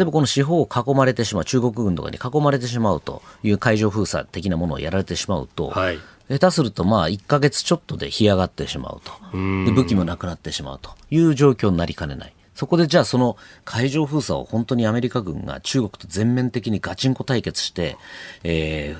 [0.00, 5.98] えばこの四方を囲まれてしまう、中国軍とかに囲まれてしまうという海上封鎖的なものをやられてしまうと、はい。
[6.28, 9.12] 下手するとまあ1か月ちょっとで干上がってしまうと。
[9.32, 12.32] で武器もなくなってしまうという状況になりかねない
[12.62, 17.96] そこでじゃあその海上封鎖を本当にアメリカ軍が中国と全面的にガチンコ対決して、
[18.44, 18.94] え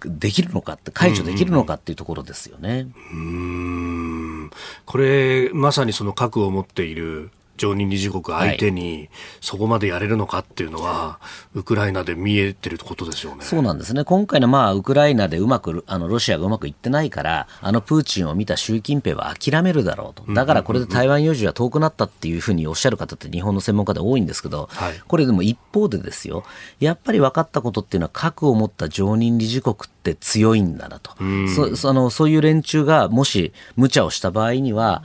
[0.00, 2.86] ー、できるのかって、解除できるのかっていうところですよね。
[3.12, 4.50] うん、
[4.86, 9.10] これ、まさにその核を持っている常任理事国相手に
[9.42, 11.18] そこまでやれるのかっていうのは、
[11.54, 13.44] ウクライナで見えてることですよね。
[13.44, 14.04] そうなんですね。
[14.04, 20.32] 今回のまあ、ウクライナでうまく、あの、ロシアがうまくいってないから、あのプーチンを見た習近平は諦めるだろうと。
[20.32, 26.44] だからこれで台湾有事は遠くなったっていうふうにおっしゃる方って日本の専門家で多いんですけど、はい、これでも一方でですよ、
[26.80, 31.12] やっぱり分かったことっていうのは核を持った常任理事国って強いんだなと。
[31.54, 35.02] そそのそういう連中がもし無茶をした場合には、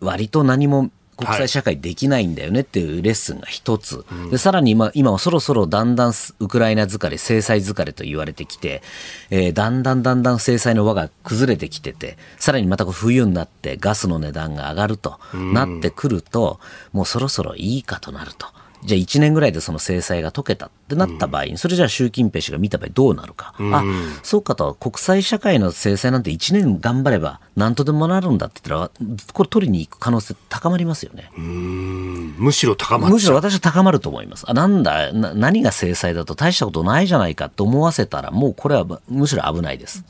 [0.00, 8.82] 割と何も国際社会できないんだよねっていうレッスンが一つ、はい、でさらに今今はそろそろだんだんウクライナ疲れ制裁疲れと言われてきて、
[9.30, 16.60] えー、だんだんだんだん制裁の輪が崩れてきててさらにまた冬になってガスの値段が上がるとなってくると、
[16.92, 18.46] もうそろそろいいかとなると。
[18.86, 23.52] じゃあ1年ぐらいでその制裁が解けたってなった場合に、それじゃあ習近平氏が見た場合どうなるか。
[23.58, 23.84] あ、
[24.22, 31.30] そうかと、国際社会の制裁なんて1年頑張れば何とでもなるんだって言ったら、これ取りに行く可能性高まりますよね。
[31.36, 34.44] むしろ高まるむしろ私は高まると思います。
[34.48, 40.04] あ、なんだな、何が制裁だと大したことないじゃないかと思わせたら、もうこれはむしろ危ないです。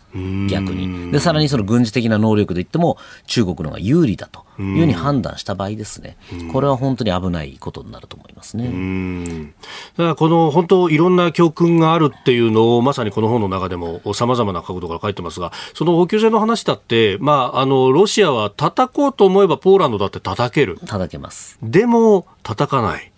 [0.49, 1.11] 逆に。
[1.12, 6.16] で、さらにその軍事的な能力で言っても、中国の方が有利だというふうに判断した場合ですね、
[6.53, 8.69] これは本当に危ないことになると思いますね。
[8.69, 9.53] ね。
[9.97, 20.79] だからこの本当いろんな教訓があるっていうのをまさにこの本の中でもさまざまな角度から書いてますがその補給線の話だって、まあ、あのロシアは叩こうと思えばポーランドだって叩ける。
[20.87, 21.59] 叩けます。
[21.62, 23.12] でも叩かない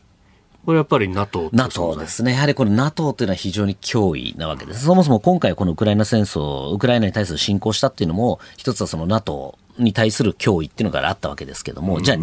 [0.64, 1.48] これやっぱり NATO。
[1.52, 2.32] NATO ですね。
[2.32, 4.84] やはりこれ NATO というのは非常に脅威なわけです。
[4.84, 12.18] そもそも今回このウクライナ戦争、ウクライナに対する侵攻したっていうのも、一つはその NATO に対する脅威っていうのがあったわけですけども、うん、じゃあ、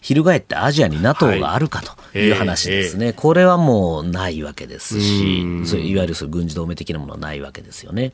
[0.00, 3.06] 翻ってアジアに NATO があるかという話ですね。
[3.06, 8.08] はいえー、これはもうないわけですし、そういわゆるそう軍事同盟的なものはないわけですよね。
[8.08, 8.12] っ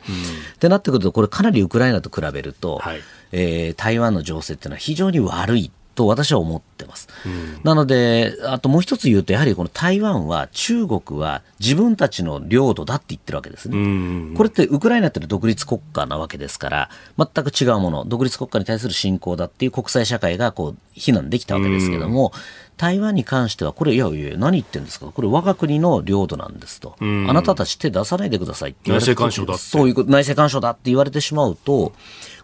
[0.58, 3.00] てなってくると、これかなりウクライナと比べると、はい、
[3.32, 7.08] えー、台湾の情勢っていうのは非常に悪いと私は思ってます。
[7.26, 13.76] うん、なので、あともう一つ言うと、やはりこの台湾は中国は自分たちの領土だって言ってるわけですね。
[13.76, 22.40] うん、これってウクライナって独立国家なわけですから、全く違うもの、独立国家に対する侵攻だっていう国際社会がこう非難できたわけですけども、うん、
[22.76, 31.92] 台湾に関しては、これ、いやいや、何言ってんですか、これ、我が国の領土なんですと、あなたたち手出さないでくださいって言われて、内政干渉だそういう内政干渉だって言われてしまうと、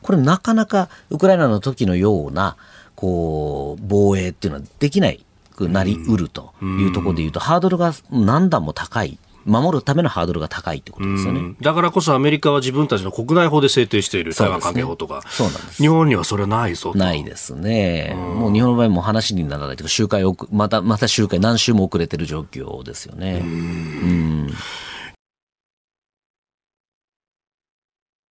[0.03, 2.57] これ、なかなかウクライナの時のような、
[2.97, 9.19] こう、防衛っていうのはできないくなりうるというところでいうと、ハードルが何段も高い。
[9.47, 11.55] 守るためのハードルが高いってことですよね。
[11.61, 15.83] だからこそアメリカは自分たちの国内法で制定している台湾関係法とか、そうなんです。
[15.83, 18.15] 日本にはそれはないぞないですね。
[18.17, 23.43] もう日本の場合も話にならないというか、周回また、また周回何週も遅れてる状況ですよね。
[23.45, 24.55] うん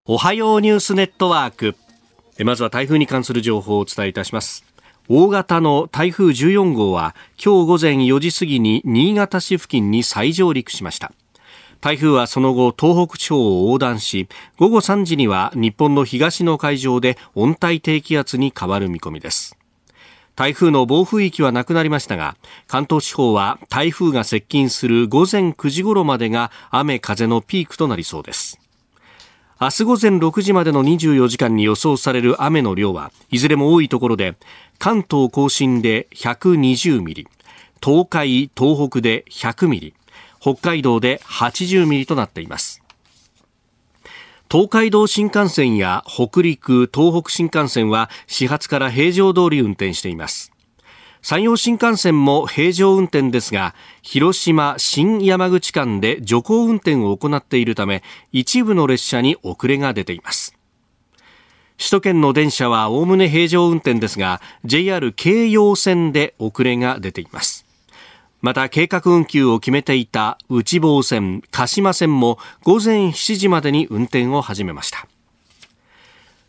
[0.06, 1.76] おはようニュースネットワーク。
[2.40, 4.64] まずは台風に関する情報をお伝えいたします。
[5.08, 11.12] 大型の台風14号は今日午前4時過ぎに新潟市付近に再上陸しました。
[11.80, 19.58] 台風はその後東北地方を横断し午後3時には日本の東の海上で温帯低気圧に変わる見込みです。
[20.34, 28.58] 台風の暴風域はなくなりましたが関東地方は台風が接近する午前9時頃までが雨風のピークとなりそうです。
[29.60, 34.34] 明日午前6時までの24時間に予想される雨の量はいずれも多いところで
[34.78, 37.28] 関東甲信で120ミリ
[37.80, 39.94] 東海東北で100ミリ
[40.40, 42.82] 北海道で80ミリとなっています。
[44.50, 50.53] 東海道新幹線や北陸東北新幹線は始発から平常通り運転しています。
[51.24, 60.54] 山陽新幹線も平常運転ですが広島新山口間で徐行運転を行っているため一部の列車に遅れが出ています
[61.78, 67.64] 首都圏の電車はおおむね平常運転ですが JR 京葉線で遅れが出ています
[68.42, 75.08] また計画運休を決めていた内房線、鹿島線も午前7時までに運転を始めました。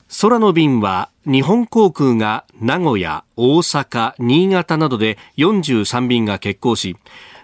[0.09, 6.95] 空の便は日本航空が名古屋、大阪、新潟などで43便が欠航し、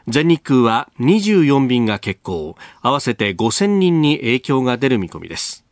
[0.07, 5.65] 全日空は24便が欠航、合わせて5000人に影響が出る見込みです。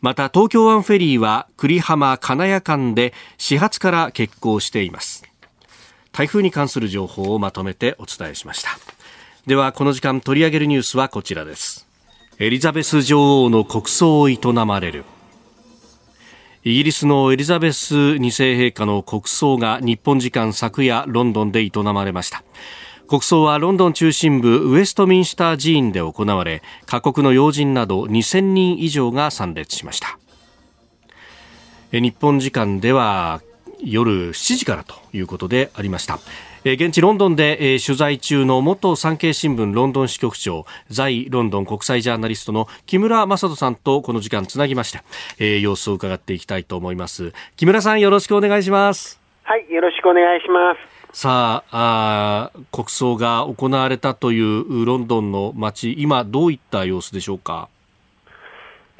[0.00, 5.30] また東京湾フェリーは栗浜金谷間で始発から欠航しています。
[6.12, 8.70] 台風に関する情報をまとめてお伝えしました
[9.46, 11.86] ではこの時間取り上げるニュースはこちらです
[12.38, 15.04] エリザベス女王の国葬を営まれる
[16.62, 22.44] イギリスのエリザベス2世陛下の国葬が日本時間昨夜ロンドンで営まれました
[23.08, 30.18] 国葬はロンドン中心部ウェストミンスター寺院で行われ各国の要人など2000人以上が参列しました
[31.92, 33.40] 日本時間では
[33.82, 36.18] 夜7時からということでありました。
[36.62, 44.94] 現地ロンドンで取材中の元産経新聞ロンドン支局長在ロンドン国際ジャーナリストの木村正人さんとこの時間つなぎまし
[45.38, 47.32] て、様子を伺っていきたいと思います。
[47.56, 49.18] 木村さんよろしくお願いします。
[49.42, 51.18] はいよろしくお願いします。
[51.18, 57.70] さあ国葬が行われたというロンドンの街今どういった様子でしょうか？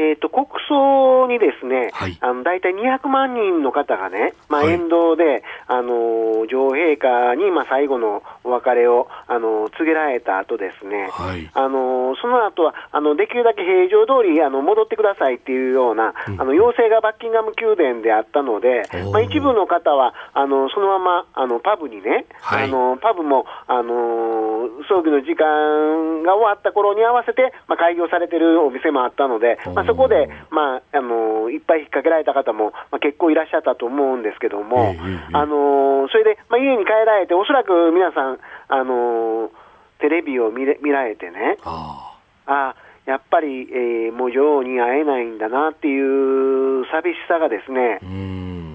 [0.00, 34.94] えーと、国葬にですね、はい、あの大体200万人の方がね、まあ、沿道で、はい、あの女王陛下に、まあ、最後のお別れをあの告げられた後ですね、はい、あのその後はあのできるだけ平常通りあの戻ってくださいっていうような、うん、あの要請がバッキンガム宮殿であったので、まあ、一部の方はあのそのままあのパブにね、あのパブもあの葬儀の時間が終わった頃に合わせて、まあ、開業されてるお店もあったので、まあそこで、まあ、あのいっぱい引っ掛けられた方も、まあ、結構いらっしゃったと思うんですけども、
[35.32, 38.38] あのそれで、まあ、家に帰られて、おそらく皆さん、
[38.68, 39.50] あの
[39.98, 42.14] テレビを見れ見られてね、あ
[42.46, 42.74] あ。
[43.06, 47.98] やっぱり、えー、もう女王に会えないんだなっていう寂しさがですね、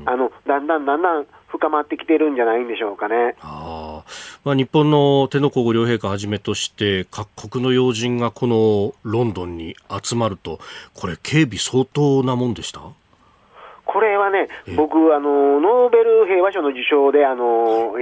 [0.05, 3.35] あのだんだんだんだん深まってきてるんじゃないんでしょうかね。
[3.39, 4.03] あ
[4.45, 10.59] まあ、日本の天皇皇后両陛下はじめとして各国の要人がこのロンドンに集まると。
[10.93, 12.79] これ警備相当なもんでした？
[13.85, 17.95] これはね、僕あの、ノーベル平和賞の受賞であの、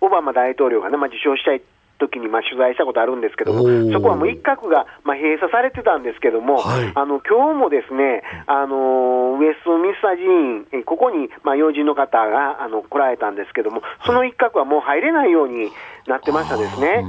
[0.00, 1.60] オバマ大統領がね、まあ、受賞したい
[1.98, 15.70] 時にまあ取材したことあるんですけども、そこはもう一角がまあ閉鎖されてたんですけども、はい、あの今日もですね、あのウエストミスター寺院、ここにまあ要人の方があの来られたんですけども、その一角はもう入れないように
[16.06, 17.04] なってましたですね。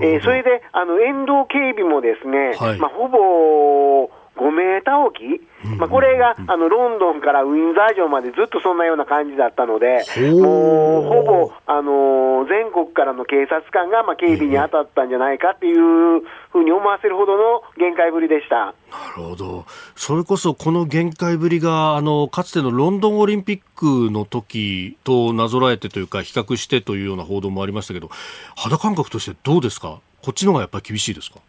[0.00, 16.22] えー、それであの沿道警備もですね、はい、まあ、ほぼ5メーター置き、まあ、これがあのロンドンからウィンザー城までずっとそんなような感じだったので、もうほぼ、あのー、全国からの警察官がまあ警備に当たったんじゃないかっていう
[16.52, 18.56] ふうに思わせるほどの限界ぶりでした。
[18.56, 18.72] な
[19.16, 19.64] るほど。
[19.96, 28.08] それこそこの限界ぶりが、あの、かつてのロンドンオリンピックの時となぞらえてというか、比較してというような報道もありましたけど、
[28.56, 30.00] 肌感覚としてどうですか？
[30.22, 31.40] こっちの方がやっぱり厳しいですか？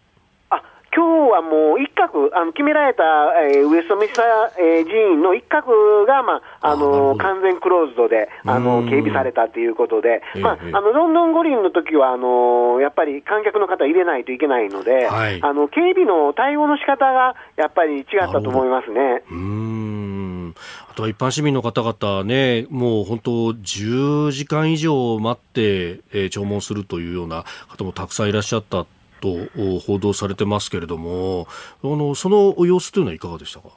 [1.30, 3.04] はもう一角、あの決められた、
[3.46, 4.26] えー、ウエストミスター、
[4.58, 19.24] えー、寺院の一角が、まああの完全クローズドであの警備されたということで、まあ、あのロンドン五輪の時はあのやっぱり観客の方入れないといけないので、はい、あの警備の対応の仕方がやっぱり違ったと思いますね。
[19.30, 20.56] うん。
[20.90, 28.86] あとは一般市民の方々ね、もう本当10時間以上待って、えー、弔問するというような方もたくさんいらっしゃった
[29.20, 31.48] と報道されてますけれども、
[31.84, 33.70] あのその様子というのはいかがでしたか？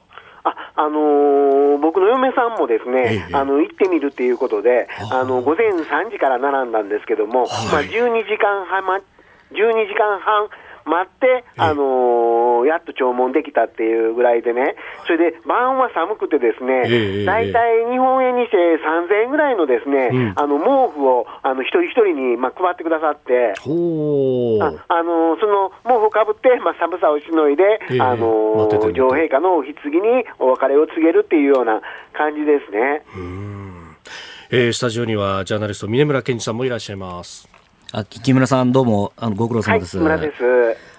[0.43, 10.49] ああのー、僕の嫁さんもですね、ええ、あの行ってみるということで、あの午前3時から並んだんですけども、はい、まあ、12時間半、12時間半
[10.85, 14.75] 待って、あのー、やっと弔問できたっていうぐらいでね、
[15.05, 31.81] それで晩は寒くてですね、大体日本円にして3000円ぐらいのですね、うん、あの毛布をあの一人一人にまあ配ってくださって、ああのー、その毛布をかぶって、まあ、寒さをしのいで、あのー、女王陛下のお棺にお別れを告げるっていうような
[32.13, 33.03] 感じですね。
[34.51, 37.52] えー、スタジオにはジャーナリスト峰村健二さんもいらっしゃいます。
[37.95, 39.99] あ木村さん、どうも、あのご苦労様です。
[39.99, 40.41] はい、です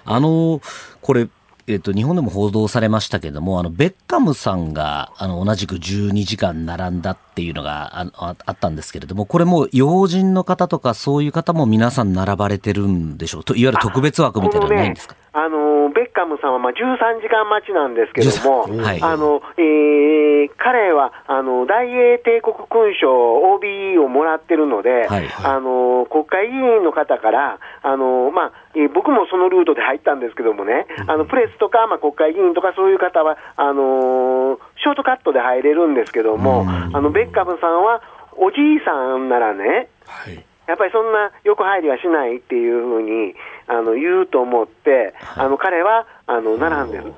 [0.05, 0.61] あの
[1.01, 1.27] これ、
[1.67, 38.01] えっと、日本でも報道されましたけれども、あの、ベッカムさんが、あの、同じく12時間並んだっていうのがあああったんですけれども、これも要人の方とかそういう方も皆さん並ばれてるんでしょうと、いわゆる特別枠みたいなのないんですか、あのベッカムさんはまあ13時間待ちなんですけども、はい、あのえー、彼はあの大英帝国勲章 OB をもらってるので、はい、あの国会議員の方から、あのまあえー、僕もそのルートで入ったんですけどもね、あのプレスとか、まあ、国会議員とかそういう方はあのー、ショートカットで入れるんですけども、あのベッカムさんは
[38.37, 43.35] おじいさんならね、はいやっぱりそんな横入りはしないっていうふうに
[43.67, 47.13] あの言うと思って、あの彼はあの並んでる。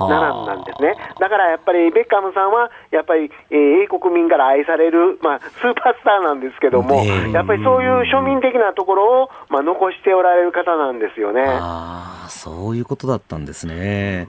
[0.00, 0.94] 並んだんですね。
[1.20, 11.44] だからやっぱりベッカムさんは、やっぱり、えー、英国民から愛される、まあ、スーパースターなんですけども、やっぱりそういう庶民的なところを、まあ、残しておられる方なんですよね。
[11.46, 14.28] ああ、そういうことだったんですね。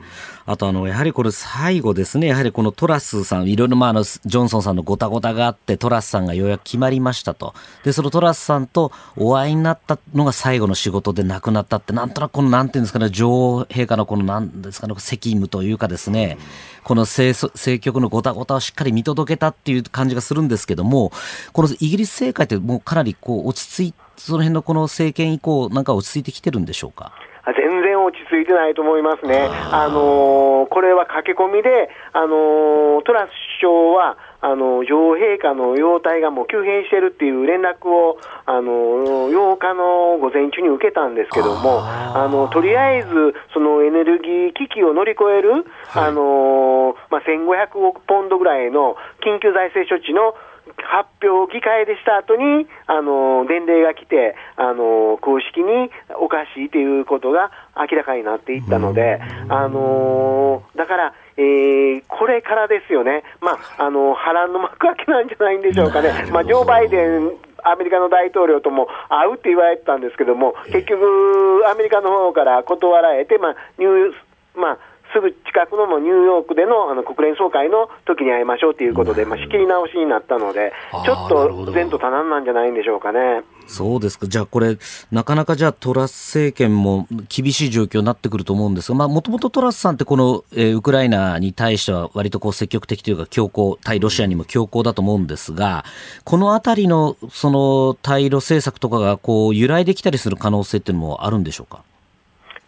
[0.49, 7.53] あとあの、やはりこれ最後ですね、やはりこのトラスさん、いろいろまああの、ジョンソンさんのごたごたがあって、トラスさんがようやく決まりましたと。
[7.83, 16.37] で、そのトラスさんとお会いになったのが最後の仕事で亡くなったって、なんとなくこの、なんていうんですかね、女王陛下のこの、なんですかね、責務というかですね、
[16.85, 21.11] この政局のごたごたをしっかり見届けたっていう感じがするんですけども、
[21.51, 27.11] このイギリス政界ってもうかなりこう落ち着いて、その辺のこの政権以降、なんか落ち着いてきてるんでしょうか？
[27.45, 27.76] 全
[28.07, 29.49] 落ち着いてないと思いますね。
[29.71, 43.09] あのー、これは駆け込みで、あのー、トラス首相は、あの女王陛下の容体がもう急変してるっていう連絡をあの8日の午前中に受けたんですけども、あのとりあえず
[43.53, 48.95] そのエネルギー危機を乗り越える、はい、あのまあ、1500億ポンドぐらいの
[49.25, 50.35] 緊急財政処置の
[50.77, 55.89] 発表、議会でした後に、あの、伝令が来て、あの、公式に
[56.19, 66.11] おかしいということが明らかになっていったので、あの、だから、えー、これからですよね、まあ、あの、波乱の幕開けなんじゃないんでしょうかね。
[66.31, 67.31] まあ、ジョー・バイデン
[67.63, 74.13] アメリカの大統領とも会うって言われてたんですけども、結局、アメリカの方から断られて、まあ、ニュー
[74.57, 74.77] まあ、
[75.17, 80.71] すぐ近くのもニューヨークでのあの国連総会の時に会いましょうということで、まあ、仕切り直しになったので、
[81.03, 83.41] ちょっと前途多難なんじゃないんでしょうかね。
[83.65, 84.27] そうですか。
[84.27, 84.77] じゃあこれ、
[85.11, 95.83] なかなかじゃあトラス政権も厳しい状況になってくると思うんですが、まあもともとトラスさんってこの、えー、ウクライナに対しては割とこう積極的というか強硬、対ロシアにも強硬だと思うんですが、
[96.23, 101.83] このあたりのその対ロ政策とかがこう揺らいできたりする可能性っていうのもあるんでしょうか？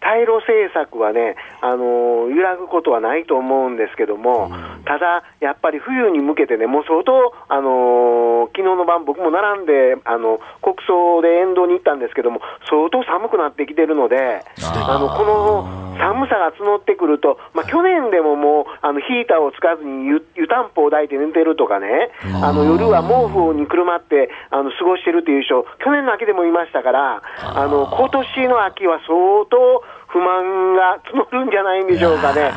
[0.10, 7.14] 対ロ政策はね、あの揺らぐことはないと思うんですけども、うん、ただ、やっぱり冬に向けてね、もう相当、
[7.48, 22.10] あの昨日の晩、僕も並んで、あの国葬で沿道に行ったんですけども、相当寒くなってきてるので、あのこの寒さが募ってくると、まあ、去年でももうあのヒーターをつかずに湯湯たんぽを抱いて寝てるとかね、
[22.42, 32.52] あの夜は毛布にくるまってあの過ごしてるという人、去年の秋でもいましたから、あの今年の秋は相当、不満が募るんじゃないんでしょうかね。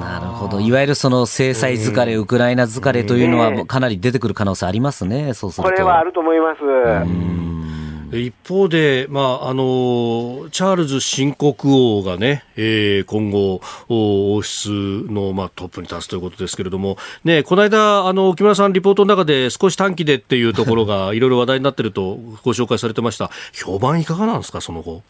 [0.00, 0.60] なるほど。
[0.60, 5.70] いわゆるその制裁疲れ、ウクライナ疲れというのはかなり出てくる可能性ありますね、そうすると。
[5.70, 7.28] これはあると思います。
[8.10, 14.70] 一方で、まあ、あのチャールズ新国王がね、えー、今後、王室
[15.10, 25.02] の、まあ、トップに立つということですけれども、ね、この間、あの木村さん、リポートの中で少し短期でっていうところが いろいろ話題になっているとご紹介されてました、評判いかがなんですか、その後？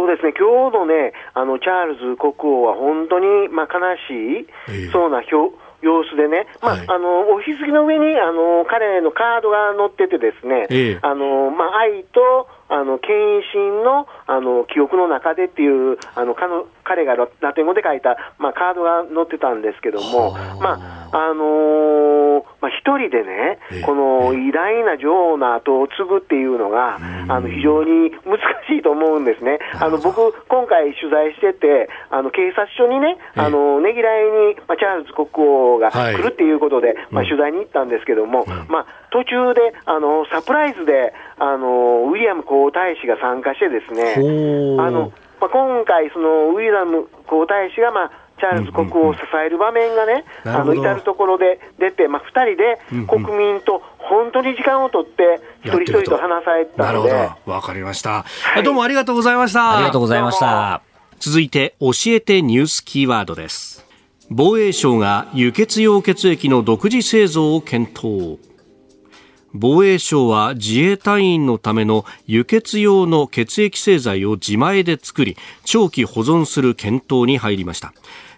[0.00, 10.98] そうですね、今日のね、あのチャールズ国王は本当に、まあ、悲しい、そうな表、様子でね、まあ、はい、あの、おひつぎの上に、あの、彼のカードが載っててですね、え。
[11.02, 16.34] あの、まあ、愛と、あの、献身の、あの、記憶の中でっていう、あの、
[16.84, 20.78] 彼がラテン語で書いた、まあ、カードが載ってたんですけども、ま
[21.10, 26.96] あ、あのー、まあ、一人でね、この偉大な女王の後を継ぐっていうのが、
[27.28, 29.58] あの、非常に難しいと思うんですね。
[29.80, 57.10] あの、僕、今回取材してて、あの、警察署にね、あの、ねぎらいに、まあ、チャールズ国王が来るっていうことで、まあ、取材に行ったんですけども、まあ、途中で、あの、サプライズで、あの、ウィリアム皇太子が参加してですね、あの、まあ、今回、そのウィリアム皇太子が、まあ、チャールズ国王を支える場面がね、うんうん、あの至る所で出て、まあ、2人で国民と本当に時間を取って、一人一人と話されたので。
[57.10, 58.62] なるほど、わかりました、はい。
[58.62, 59.76] どうもありがとうございました。
[59.76, 60.80] ありがとうございました。
[61.20, 63.86] 続いて、教えてニュースキーワードです。
[64.30, 68.38] 防衛省が輸血用血液の独自製造を検討。
[69.52, 77.92] 防衛省は自衛隊員のための輸血用の血液製剤を自前で作り長期保存する検討に入りました。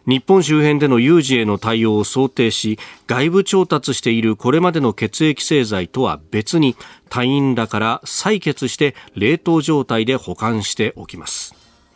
[0.07, 6.77] 日本周辺での有事への対応を想定し外部調達しているこれまでの血液製剤とは別に
[7.09, 11.55] 隊員らから採血して冷凍状態で保管しておきます。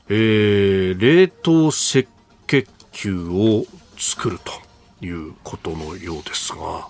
[0.08, 2.08] えー、冷凍赤
[2.46, 3.64] 血球を
[3.98, 6.88] 作るということのようですが、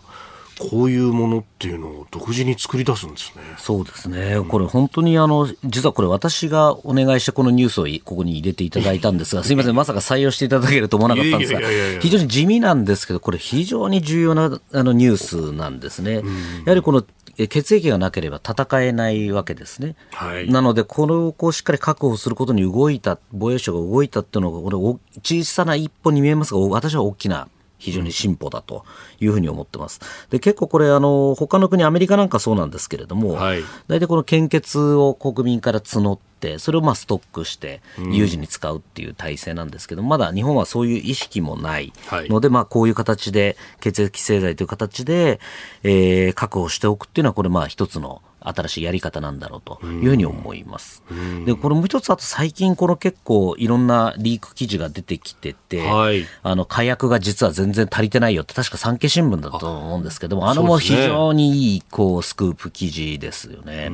[0.59, 3.43] こういうものっていうのを独自に作り出すんですね。
[3.59, 4.39] そうですね。
[4.49, 11.61] これ本当にあの、実はこれ私がお願いしてこのニュースをここに入れていただいたんですが、 すみません、まさか採用していただけると思わなかったんですが、
[12.01, 16.17] 非常に地味なんですけど、これ非常に重要なあのニュースなんですね。
[16.17, 16.23] や
[16.67, 17.05] はりこの
[17.37, 19.95] 血液がなければ戦えないわけですね。
[20.13, 27.49] はい、なので、これをこうしっかり確保することに動いた、防衛省が動いたっていうのが、これ、小さな一歩に見えますが、私は大きな
[27.79, 28.85] 非常に進歩だと
[29.21, 30.01] いうふうに思ってます。
[30.31, 37.81] で結構これあの他の国アメリカなんかそうなんですけれども、はい、大体この献血を国民から募ってそれをまあストックして
[38.13, 45.41] 有事に使うっていう体制なんですけど、うん、まだ日本はそういう意識もないので、はい、まあこういう形で血液製剤という形で、
[45.83, 51.03] えー、確保しておくっていうのはこれまあ一つの新しいやり方なんだろうというふうに思います。
[51.45, 63.91] で、これもう一つ、あと最近この結構いろんなリーク記事が出てきてて、はい、あの、火薬が実は全然足りてないよって確か産経新聞だと思うんですけども、あのも非常にいい、こう、スクープ記事ですよね。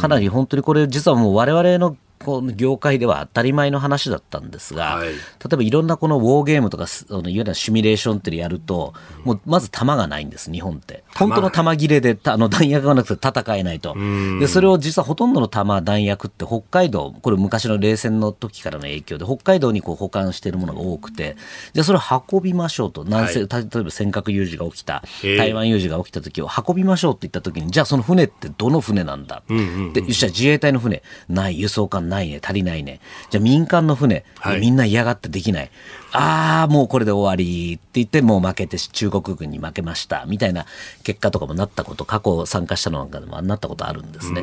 [0.00, 5.14] かなり本当にこれ実はもう我々のこの業界では当たり前の話だったんですが、はい、例
[5.52, 8.94] えばいろんなこのウォーゲームとか、いわゆるシミュレーションってやると、
[9.24, 11.04] もうまず弾がないんです、日本って。
[11.14, 13.96] 本当の弾切れであの弾薬がなくて戦えないと。
[14.40, 21.36] で、それを実はほとんどの弾、弾薬って北海道、これ昔の冷戦の時からの影響で、北海道にこう保管しているものが多くて、
[21.72, 22.02] じゃあそれを
[22.32, 23.04] 運びましょうと。
[23.04, 29.42] 南西、はい、例えば尖閣有事が起きた、台湾有事が起きた時を運びましょうって言った時に、じゃあその船ってどの船なんだ。
[29.48, 33.00] で、よっしゃ、自衛隊の船、ない、輸送艦ないね、足りないね。
[33.30, 35.70] じゃあ民間の船、はい、みんな嫌がってできない。
[36.12, 40.64] ああ、もうこれで終わりって言って、もう負けて中国軍に負けました、みたいな
[41.04, 44.42] 結果とかもなったこと、過去参加したのなんかでもなったことあるんですね。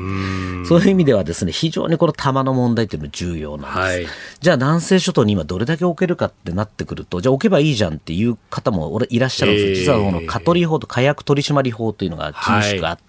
[0.67, 3.77] そういう意味ではですね、非常にこの弾の問題っていうのも重要なんです。
[3.77, 4.07] はい、
[4.39, 9.97] じゃあ南西諸島に今どれだけ置けるかってなってくると、じゃあ置けばいいじゃんっていう方も俺いらっしゃるんですよ。
[9.97, 13.04] 実はこの蚊取り法と火薬取締法というのが厳しくあって、はい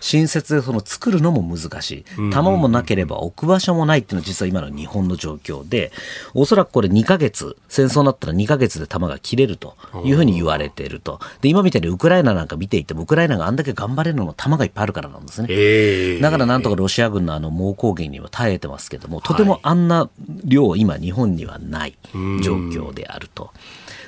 [0.00, 2.30] 新設でその作るのも難しい。
[2.30, 5.92] 弾もなければ置く場所もないっていうのは実は今の日本の状況で、
[6.34, 11.20] おそらくこれ2ヶ月、戦争になったら2ヶ月で弾が切れるというふうに言われていると。
[11.40, 16.20] で、今みたいにウクライナなんか見ていても、ウクライナがあんだけ頑張れるのも弾がいっぱいあるからなんですね。
[16.20, 20.08] だからなんとかロシア軍のあの猛攻撃には耐えてますけども、とてもあんな
[20.44, 21.96] 量、今日本にはない
[22.42, 23.52] 状況であると。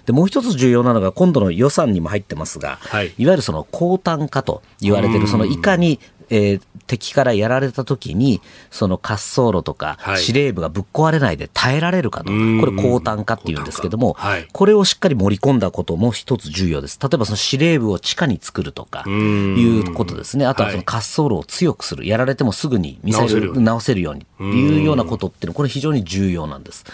[0.07, 8.41] でもう一つ重要なのが今度の予算にも入ってますが、はい、いわゆるその高単価と言われているそのいかにえー、敵からやられた時に、
[8.71, 16.99] その滑走路とか司令部がぶっ壊れないで耐えられるかと、これ高単価っていうんですけども、はい、これをしっかり盛り込んだことも一つ重要です。
[17.03, 20.47] 例えばその司令部を地下に作るとかいうことですね。
[20.47, 22.07] あとはその滑走路を強くする。
[22.07, 24.27] やられてもすぐにミサイル直せるように。
[24.41, 26.85] いうようなことっていうのは、これ非常に重要なんです。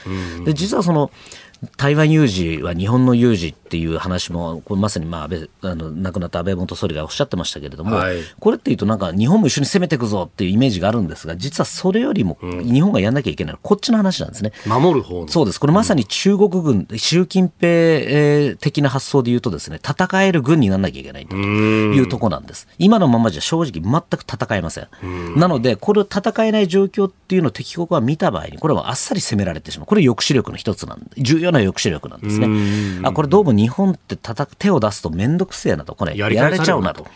[0.45, 1.13] で、実はその、
[1.77, 14.53] 台湾有事は日本の有事っていう話も、これまさにまあ安倍あの亡くなった安倍元総理がおっしゃってましたけれども、はい、これっていうと、なんか日本も一緒に攻めていくぞっていうイメージがあるんですが、実はそれよりも日本がやんなきゃいけないのは、こっちの話なんですね。
[14.67, 22.69] 守る方そうです、これまさに中国軍、習近平的な発想で言うと、ですね戦える軍にならなきゃいけないというところなんです。
[22.79, 24.89] 今のままじゃ正直、全く戦えません。
[25.37, 32.47] なので、これを戦えない状況っていうのを敵国は見た場合に、これはあっさり攻められてしまう、これ、抑止力の一つなんで、重要な抑止力なんですね。
[33.03, 37.07] あこれどうも日本って叩く手を出すと面倒くせえなと、これやられちゃうなと。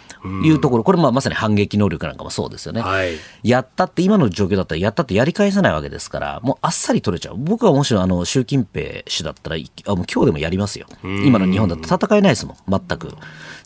[0.45, 7.37] いうところ、これままさに反撃能力なんかもそうですよね、はい、やったって今の状況だったらやったってやり返さないわけですから、もうあっさり取れちゃう。
[7.39, 10.87] 僕はもしあの習近平氏だったら、あもう今日でもやりますよ。
[11.03, 13.15] 今の日本だと戦えないですもん、全く。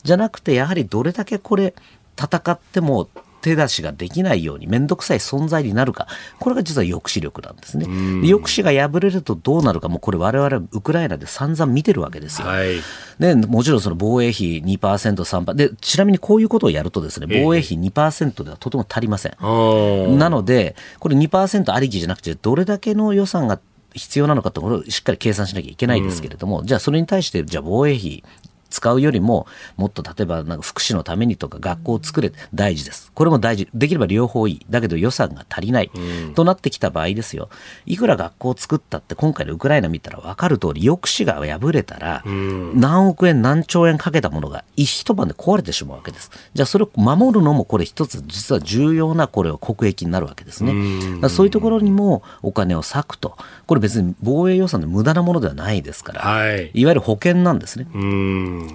[0.03, 1.75] じゃなくて、やはりどれだけこれ、
[2.17, 3.09] 戦っても
[3.45, 6.07] 手出しができないように面倒くさい存在になるか、
[6.39, 7.85] これが実は抑止力なんですね。
[7.85, 12.47] 抑止が破れるとどうなるか、もうこれ我々ウクライナで散々見てるわけですよ。
[12.47, 12.81] はい、
[13.19, 19.33] でもちろんその防衛費2%、3%で、ちなみにこういうことをやるとですね、防衛費2%ではとても足りません。
[19.33, 23.59] えー、なので、これ2%ありきじゃなくて、どれだけの予算が
[23.93, 28.23] 必要なのかところをしっかり計算しなきゃいけないですけれども、うん、じゃあそれに対して、じゃあ防衛費
[28.69, 29.47] 使うよりも、
[29.77, 33.11] もっと例えばなんか福祉のためにとか学校を作れ、大事です。
[33.13, 33.69] これも大事。
[33.73, 34.65] できれば両方いい。
[34.69, 35.91] だけど予算が足りない。
[36.35, 37.49] となってきた場合ですよ。
[37.85, 46.31] いくら学校を作ったって今回のウクライナ見たら分かる通り、抑止が破れたら、何億円何兆円かけたものが一晩で壊れてしまうわけです。
[46.53, 51.29] じゃあそれを守るのもこれ一つ実は重要なこれは国益になるわけですね。
[51.29, 53.37] そういうところにもお金を割くと。
[53.67, 57.87] これ別に防衛予算で無駄なものではないですから、はい、いわゆる保険なんですね。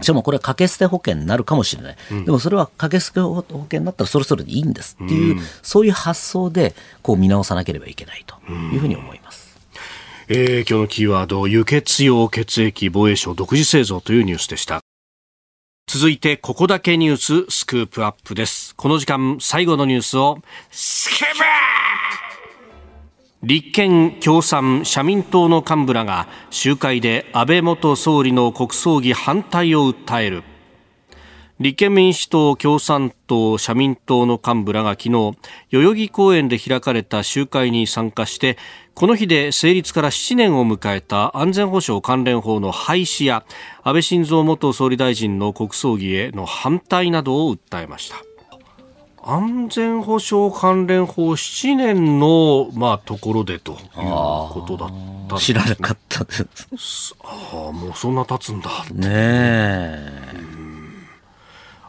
[0.01, 1.97] しかもこれは掛け捨て保険になるかもしれない。
[2.11, 9.51] うん、でもそれは掛け捨て保険になったらそれぞれでいいんですっていう、うん、そういう発想でこう見直さなければいけないというふうに思います。
[10.29, 14.81] えー、今日のキーワード、輸血用血液防衛省独自製造というニュースでした。
[15.89, 18.77] 続いて、ここだけニューススクープアップです。
[18.77, 20.39] この時間、最後のニュースを、
[20.71, 21.41] スクープ
[23.43, 30.43] 立憲、共産、社民党の幹部らが集会で安倍元総理の国葬儀反対を訴える。
[31.59, 35.11] 立憲民主党、共産党、社民党の幹部らが昨日、
[35.71, 38.59] 代々木公園で開かれた集会に参加して、
[38.93, 43.45] この日で成立から7年を迎えた安全保障関連法の廃止や、
[43.83, 48.30] 安倍晋三元総理大臣の国葬儀への反対などを訴えました。
[49.23, 54.93] 安全保障関連法7年の、まあ、ところでということだっ
[55.29, 56.33] た知らなかったで
[56.79, 57.15] す。
[57.23, 58.71] ああ、もうそんな経つんだ。
[58.93, 60.31] ねえ。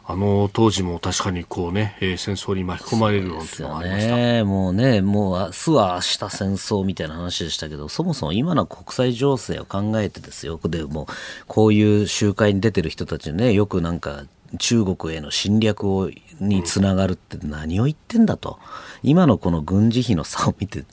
[0.04, 11.06] あの当時も確かにこうね、えー、戦争に巻き込まれるようなね、もうね、もう明日は明日戦争みたいな話でしたけど、そもそも今の国際情勢を考えてですよ、でも
[11.46, 14.24] こういう集会に出てる人たちね、よくなんか
[14.58, 18.58] 中国への侵略をにつながるって何を言ってんだと。
[19.02, 20.84] 今のこの軍事費の差を見て、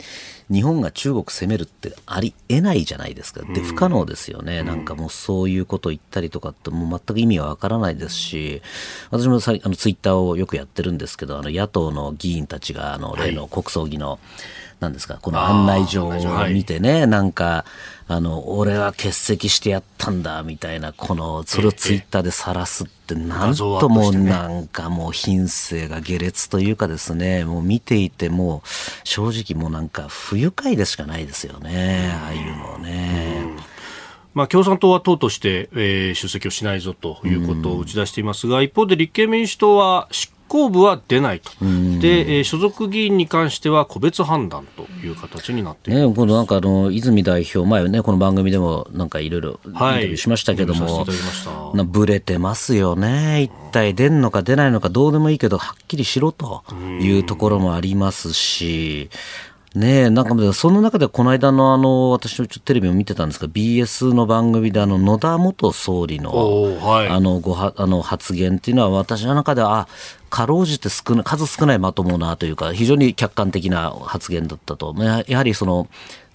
[0.51, 3.41] 日本が中国攻めるってありえないじゃないですか。
[3.53, 4.63] で、不可能ですよね。
[4.63, 8.61] なんかもうそういうことを言ったりとかってもう全く意味がわからないですし、
[9.11, 14.19] 私もさあのツイッターをよくやってるんですけど、あの野党の議員たちがあの例の国葬儀の、はい
[14.79, 17.65] なんですか、この案内状を見てね、なんか、
[18.11, 28.63] あの、俺は欠席してやったんだ、みたいな、この、それをツイッターで晒すって、なんともなんかもう品性が下劣というかですね、もう見ていても、
[29.03, 33.45] 正直もうなんか不愉快でしかないですよね、ああいうのね。
[34.33, 49.41] まあ、共産党は党として、えー、出席をしないぞということを打ち出していますが、一方で立憲民主党は執行部は出ないと、で、えー、所属議員に関しては個別判断という形になっている、ね、今度なんかあの泉代表、前ね、この番組でもなんかいろい。
[49.41, 56.63] ろインタビューしましたけども、はい、ぶれてますよね、一体出んのか出ないのかどうでもいいけど、はっきりしろと
[57.01, 59.09] いうところもありますし、
[59.75, 69.87] ねえ、なんか、その中でこの間のあの、私ちょっとテレビを見てたんですが、BS の番組であの、野田元総理の、はい、あの、ごは、あの、発言っていうのは私の中では、あ、
[70.29, 74.95] かろうじて少な数少ないまともなというか、非常に客観的な発言だったと。
[75.27, 75.87] やはりその、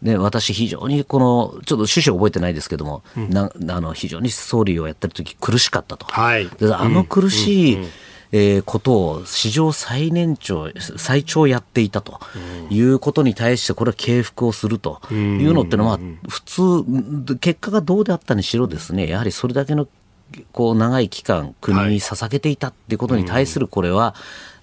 [0.03, 6.07] ね、私非常にこの、ちょっと趣旨を覚えてないですけども、うん、なあの非常に総理をやってる時苦しかったと。
[6.07, 7.91] はい、あの苦しい、うんうん
[8.37, 12.19] えー、ことを史上最年長、最長やっていたと
[12.69, 19.87] いうことに対して、これは敬服をするというのってのは、普通、結果がどうであったにしろですね、やはりそれだけの
[20.53, 24.15] こう長い期間、国に捧げていたっていうことに対するこれは、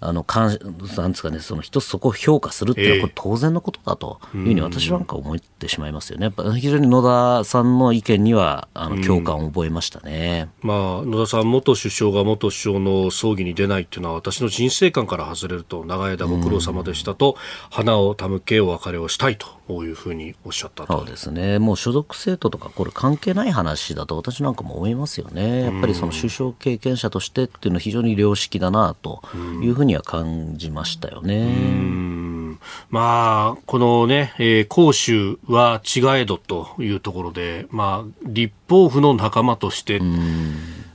[0.03, 0.59] あの、かん、
[0.97, 6.33] なんですかね、その一つそこを評価するっていうのは、これ当然のことだというふうに私はなんか思ってしまいますよね。
[6.55, 10.49] 非常に野田さんの意見には、あの、共感を覚えましたね。
[10.61, 17.37] まあ、野田さん、元首相が元首相の葬儀に出ないっていうのは、私の人生観から外れると、長い間ご苦労様でしたと、
[17.69, 21.59] 花を手向けお別れをしたいというふうにおっしゃったそうですね。
[21.59, 25.60] もう所属政党とか、これ関係ない話だと私なんかも思いますよね。
[25.63, 29.21] やっぱりその首相経験者としてっていうのは非常に良識だなと
[29.61, 32.51] いうふうには感じましたよね。
[32.89, 39.99] まあ、このね、えー、公衆は違えどというところで、まあ、立法府の仲間として、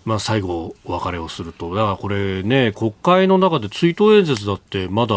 [0.05, 1.75] まあ、最後、お別れをすると。
[1.75, 5.17] だからこれね、国会の中で追悼演説だってまだ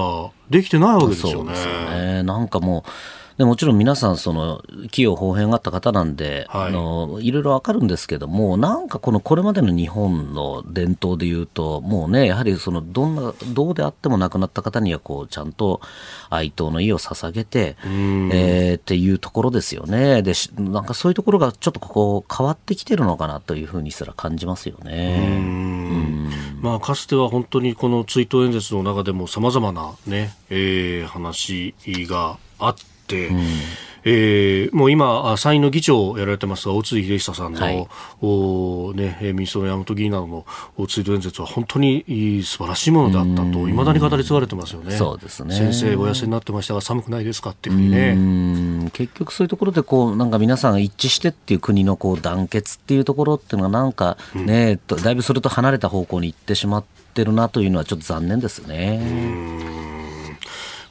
[0.50, 1.36] できてないわけですよね。
[1.36, 2.24] そうですよね。
[2.24, 2.90] なんかもう、
[3.40, 4.62] でもちろん皆さん、その、
[4.92, 15.80] 器用方変があった方なんで、はい、あの、いろいろわかるんですけども、なんかこの、これまでの日本の伝統で言うと、もうね、やはりその、どんな、どうであっても亡くなった方には、こう、ちゃんと
[16.30, 20.22] 哀悼の意を捧げて、えー、っていうところですよね。
[20.22, 26.30] で、なんかそういうところがちょっとここ変わってきてるのかなというふうにすら感じますよね。
[26.60, 31.74] まあ、かつては本当にこの追悼演説の中でも様々なね、えー、話
[32.06, 33.40] があって、、うん、
[34.04, 37.88] えー、もう今、参院の議長をやられてますが、大津秀久さんの、はい、
[38.22, 40.46] おね、民主党の山本議員などの
[40.88, 42.04] 追悼演説は本当に
[42.44, 44.96] 素晴らしいものだったと、いまだに語り継がれてますよね。
[44.96, 45.54] そうですね。
[45.54, 48.90] 先生、お痩せになってましたが、寒くないですかっていうふうにね。
[48.94, 56.84] 結局そういうところで、こう、なんか皆さん一致してっていう国のこう団結っていうところっていうのは、なんかね、うん、だいぶそれと離れた方向に行ってしまっ
[57.14, 59.69] てるなというのは、ちょっと残念ですね。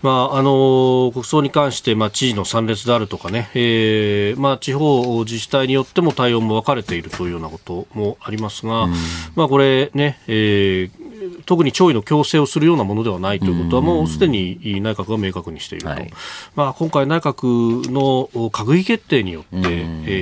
[0.03, 8.95] まあ、あの国葬に関して、まあ、知事の参列であるとかね、えーまあ、地方自治体によっても対応も分かれているというようなこともありますが、うん、
[9.35, 11.08] まあ、これね、えー
[11.47, 16.11] 特に弔意の強制をするようなものではないということは、もうすでに内閣が明確にしていると、はい、
[16.55, 19.61] まあ、今回、内閣の閣議決定によって、え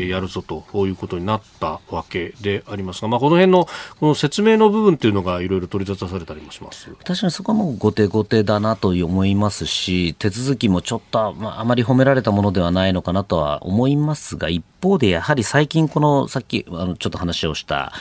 [0.04, 3.68] ー、やるぞということになったわけでありますが、まあ、この辺の
[4.00, 6.90] この説明の部分というのがいろいろ取り沙汰されたりもします。
[7.04, 17.92] 確かにそこはもう後手後手だなと思いますし、手続きもちょっと、まあ、あまり褒められたものではないのかなとは思いますが、一方でやはり最近、このさっきあのちょっと話をした、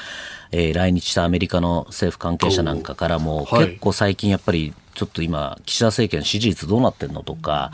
[0.57, 7.71] えー、来日したアメリカの政府関係者なんかからも、結構最近やっぱりちょっと今、岸田政権支持率どうなってんのとか、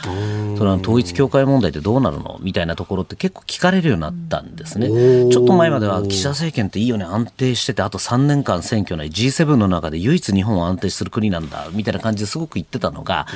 [0.58, 4.88] それは統一教会問題ってどうなるのみたいなところって結構聞かれるようになったんですね。
[5.32, 13.28] ちょっと前までは岸田政権っていいよね、安定してて、あと3年間選挙ない G7 の中で唯一日本は安定する国なんだ、みたいな感じですごく言ってたのが、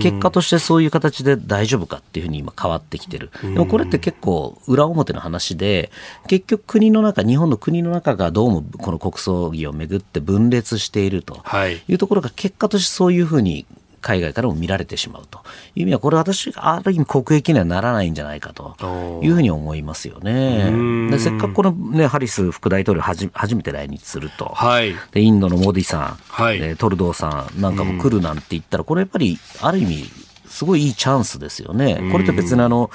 [0.00, 3.30] 結果としてそういう形で大丈夫かっていうふうに今変わってきてる。
[3.42, 5.90] でもこれって結構裏表の話で、
[6.28, 11.42] 結局国の中、日本の国の中がどうもこの国葬儀をめぐって分裂していると
[11.88, 11.94] い。
[11.94, 13.66] うところが結果としてそういうふうに
[14.02, 15.38] 海外からも見られてしまうと。
[15.76, 19.20] いう意味は、これ私、ある意味国益にはならないんじゃないかと。
[19.22, 21.08] いうふうに思いますよね。
[21.10, 30.10] でせっかくこの、ね、ハリス副大統領はじ初めて来日すると、はい、でインドのモディさん、はい、トルドーさんなんかも来るなんて言ったら、これやっぱりある意味、
[30.48, 32.10] すごいいいチャンスですよね。
[32.10, 32.90] これって別にあの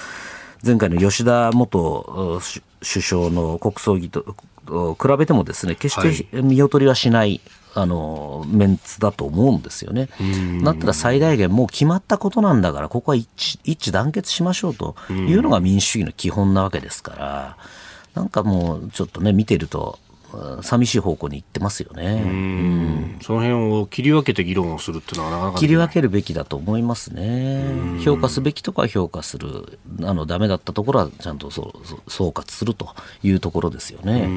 [0.65, 2.41] 前回の吉田元
[2.81, 4.35] 首相の国葬儀と
[4.67, 7.39] 比べてもですね決して見劣りはしない、
[7.79, 10.09] あのメンツだと思うんですよね。
[10.63, 17.57] だったら最大限もう決まったことなんだからここは一致団結しましょうというのが民主主義の基本なわけですから
[18.15, 19.99] なんかもうちょっとね見てると
[20.61, 22.21] 寂しい方向に行ってますよね。
[22.23, 27.99] うんその辺を切り分けて議論をするっていうのはなかなか切り分けるべきだと思いますね。
[28.03, 31.73] 評価すべきとこは評価する、あのダメだったところはちゃんとそ
[32.07, 34.27] う総括するというところですよね。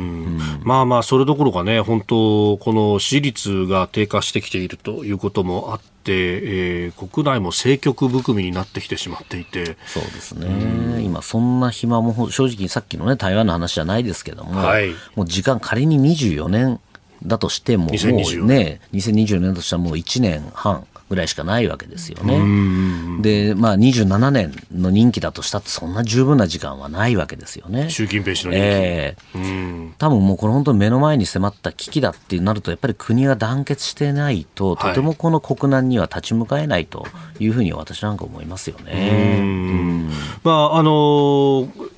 [0.62, 5.99] まあまあそれどころかね、本当この支持率が低下してきているということもあって。
[6.06, 9.76] えー、国内も政局含みになってきてしまっていて。
[9.86, 16.80] そうですね、今、そんな暇も正直、さっきの、ね、台湾の話じゃないですけども、はい、もう時間、仮に24年
[17.24, 20.86] だとしても、もうね、2024年としてはもう1年半。
[21.10, 23.20] ぐらいしかないわけですよね。
[23.20, 27.90] で、まあ、27年の任期だとしたって、そんな十分な時間はないわけですよね。
[27.90, 28.64] 習近平氏の任期。
[28.64, 37.04] えー、多分もうこれ本当に目の前に迫った危機だってなると、やっぱり国が団結してないと、とてもこの国難には立ち向かえないと
[37.40, 40.08] いうふうに私なんか思いますよね。
[40.44, 41.90] まあ、あのー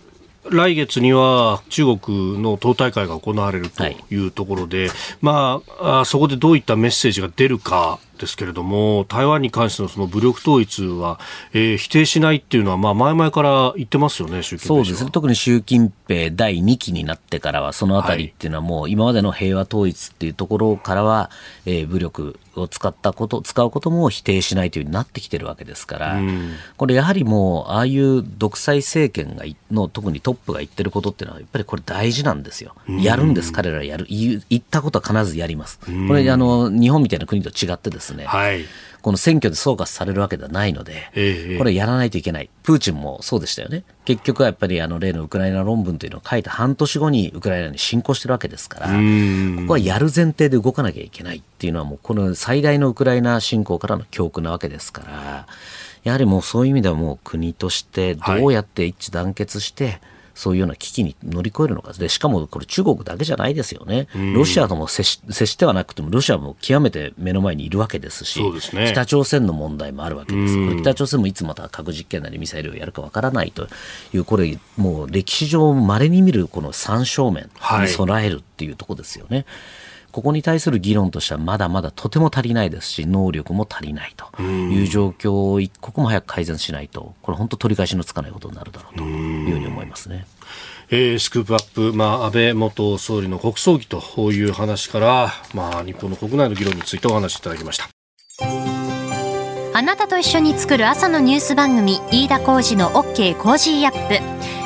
[0.51, 11.19] 来月には中国の党大会が行われるというところで、はい、まあ、そこでどういったメッセージが出るかですけれども、台湾に関してのその武力統一は、
[11.53, 15.11] えー、否定しないっていうのは、まあ、前々から言ってますよね、習近平そうですね。
[15.11, 21.31] 特に習近平第2期になってからは、そのあたりっていうのはもう、今までの平和統一っていうところからは、
[21.67, 26.21] えー、武力を使ったこと、使うことも否定しないというようになってきてるわけですから、
[26.77, 32.75] これやはりもう、ああいう独裁政権がの、特にトップが言ってることっていうのは、やっぱりこれ大事なんですよ。
[32.89, 34.07] やるんです、彼らやる。
[34.09, 35.81] 言ったことは必ずやります。
[36.07, 38.65] これ、あの、日本みたいな国と違ってですね、ね、はい、
[39.03, 42.49] この選挙で総括されるわけではないので、えこれやらないといけない。
[42.63, 43.85] プーチンもそうでしたよね。
[44.05, 48.93] 結局はやっぱりあの例のウクライナ論文というのを書いた半年後にウクライナに侵攻してるわけですから、こ
[49.67, 55.47] こはやる前提で動かなきゃいけないっていうのはもうこの最大のウクライナ侵攻からの教訓なわけですから、
[56.05, 60.01] やはりもうそういう意味ではもう国としてどうやって一致団結して、はい
[60.35, 61.93] そういうような危機に乗り越えるのか。
[61.93, 68.41] でしかもこれ中国だけじゃないですよね、ロシアとも接し接してはなくてもロシアも極めて目の前にいるわけですし
[68.73, 70.55] ね、北朝鮮の問題もあるわけです。
[70.55, 73.69] これ北朝鮮もいつまた核実験なりミサイルをやるかわからないと
[74.15, 79.37] いうこれもう歴史上まれに見るこの三正面に備えるっていうところですよね。
[79.37, 79.47] はい
[80.13, 90.27] ここに対する議論としてはまだまだとても足りないですし、能力も足りないという状況を一刻も早く改善しないと、これ本当取り返しのつかないことになるだろうというふうに思いますね。
[90.91, 97.89] えー、スクープアップ、まあ、安倍元総理の国葬儀という話から、まあ、日本の国内の議論についてお話しいただきました。
[99.75, 104.62] あなたと一緒に作る朝のニュース番組飯田浩司の OK コージーアップ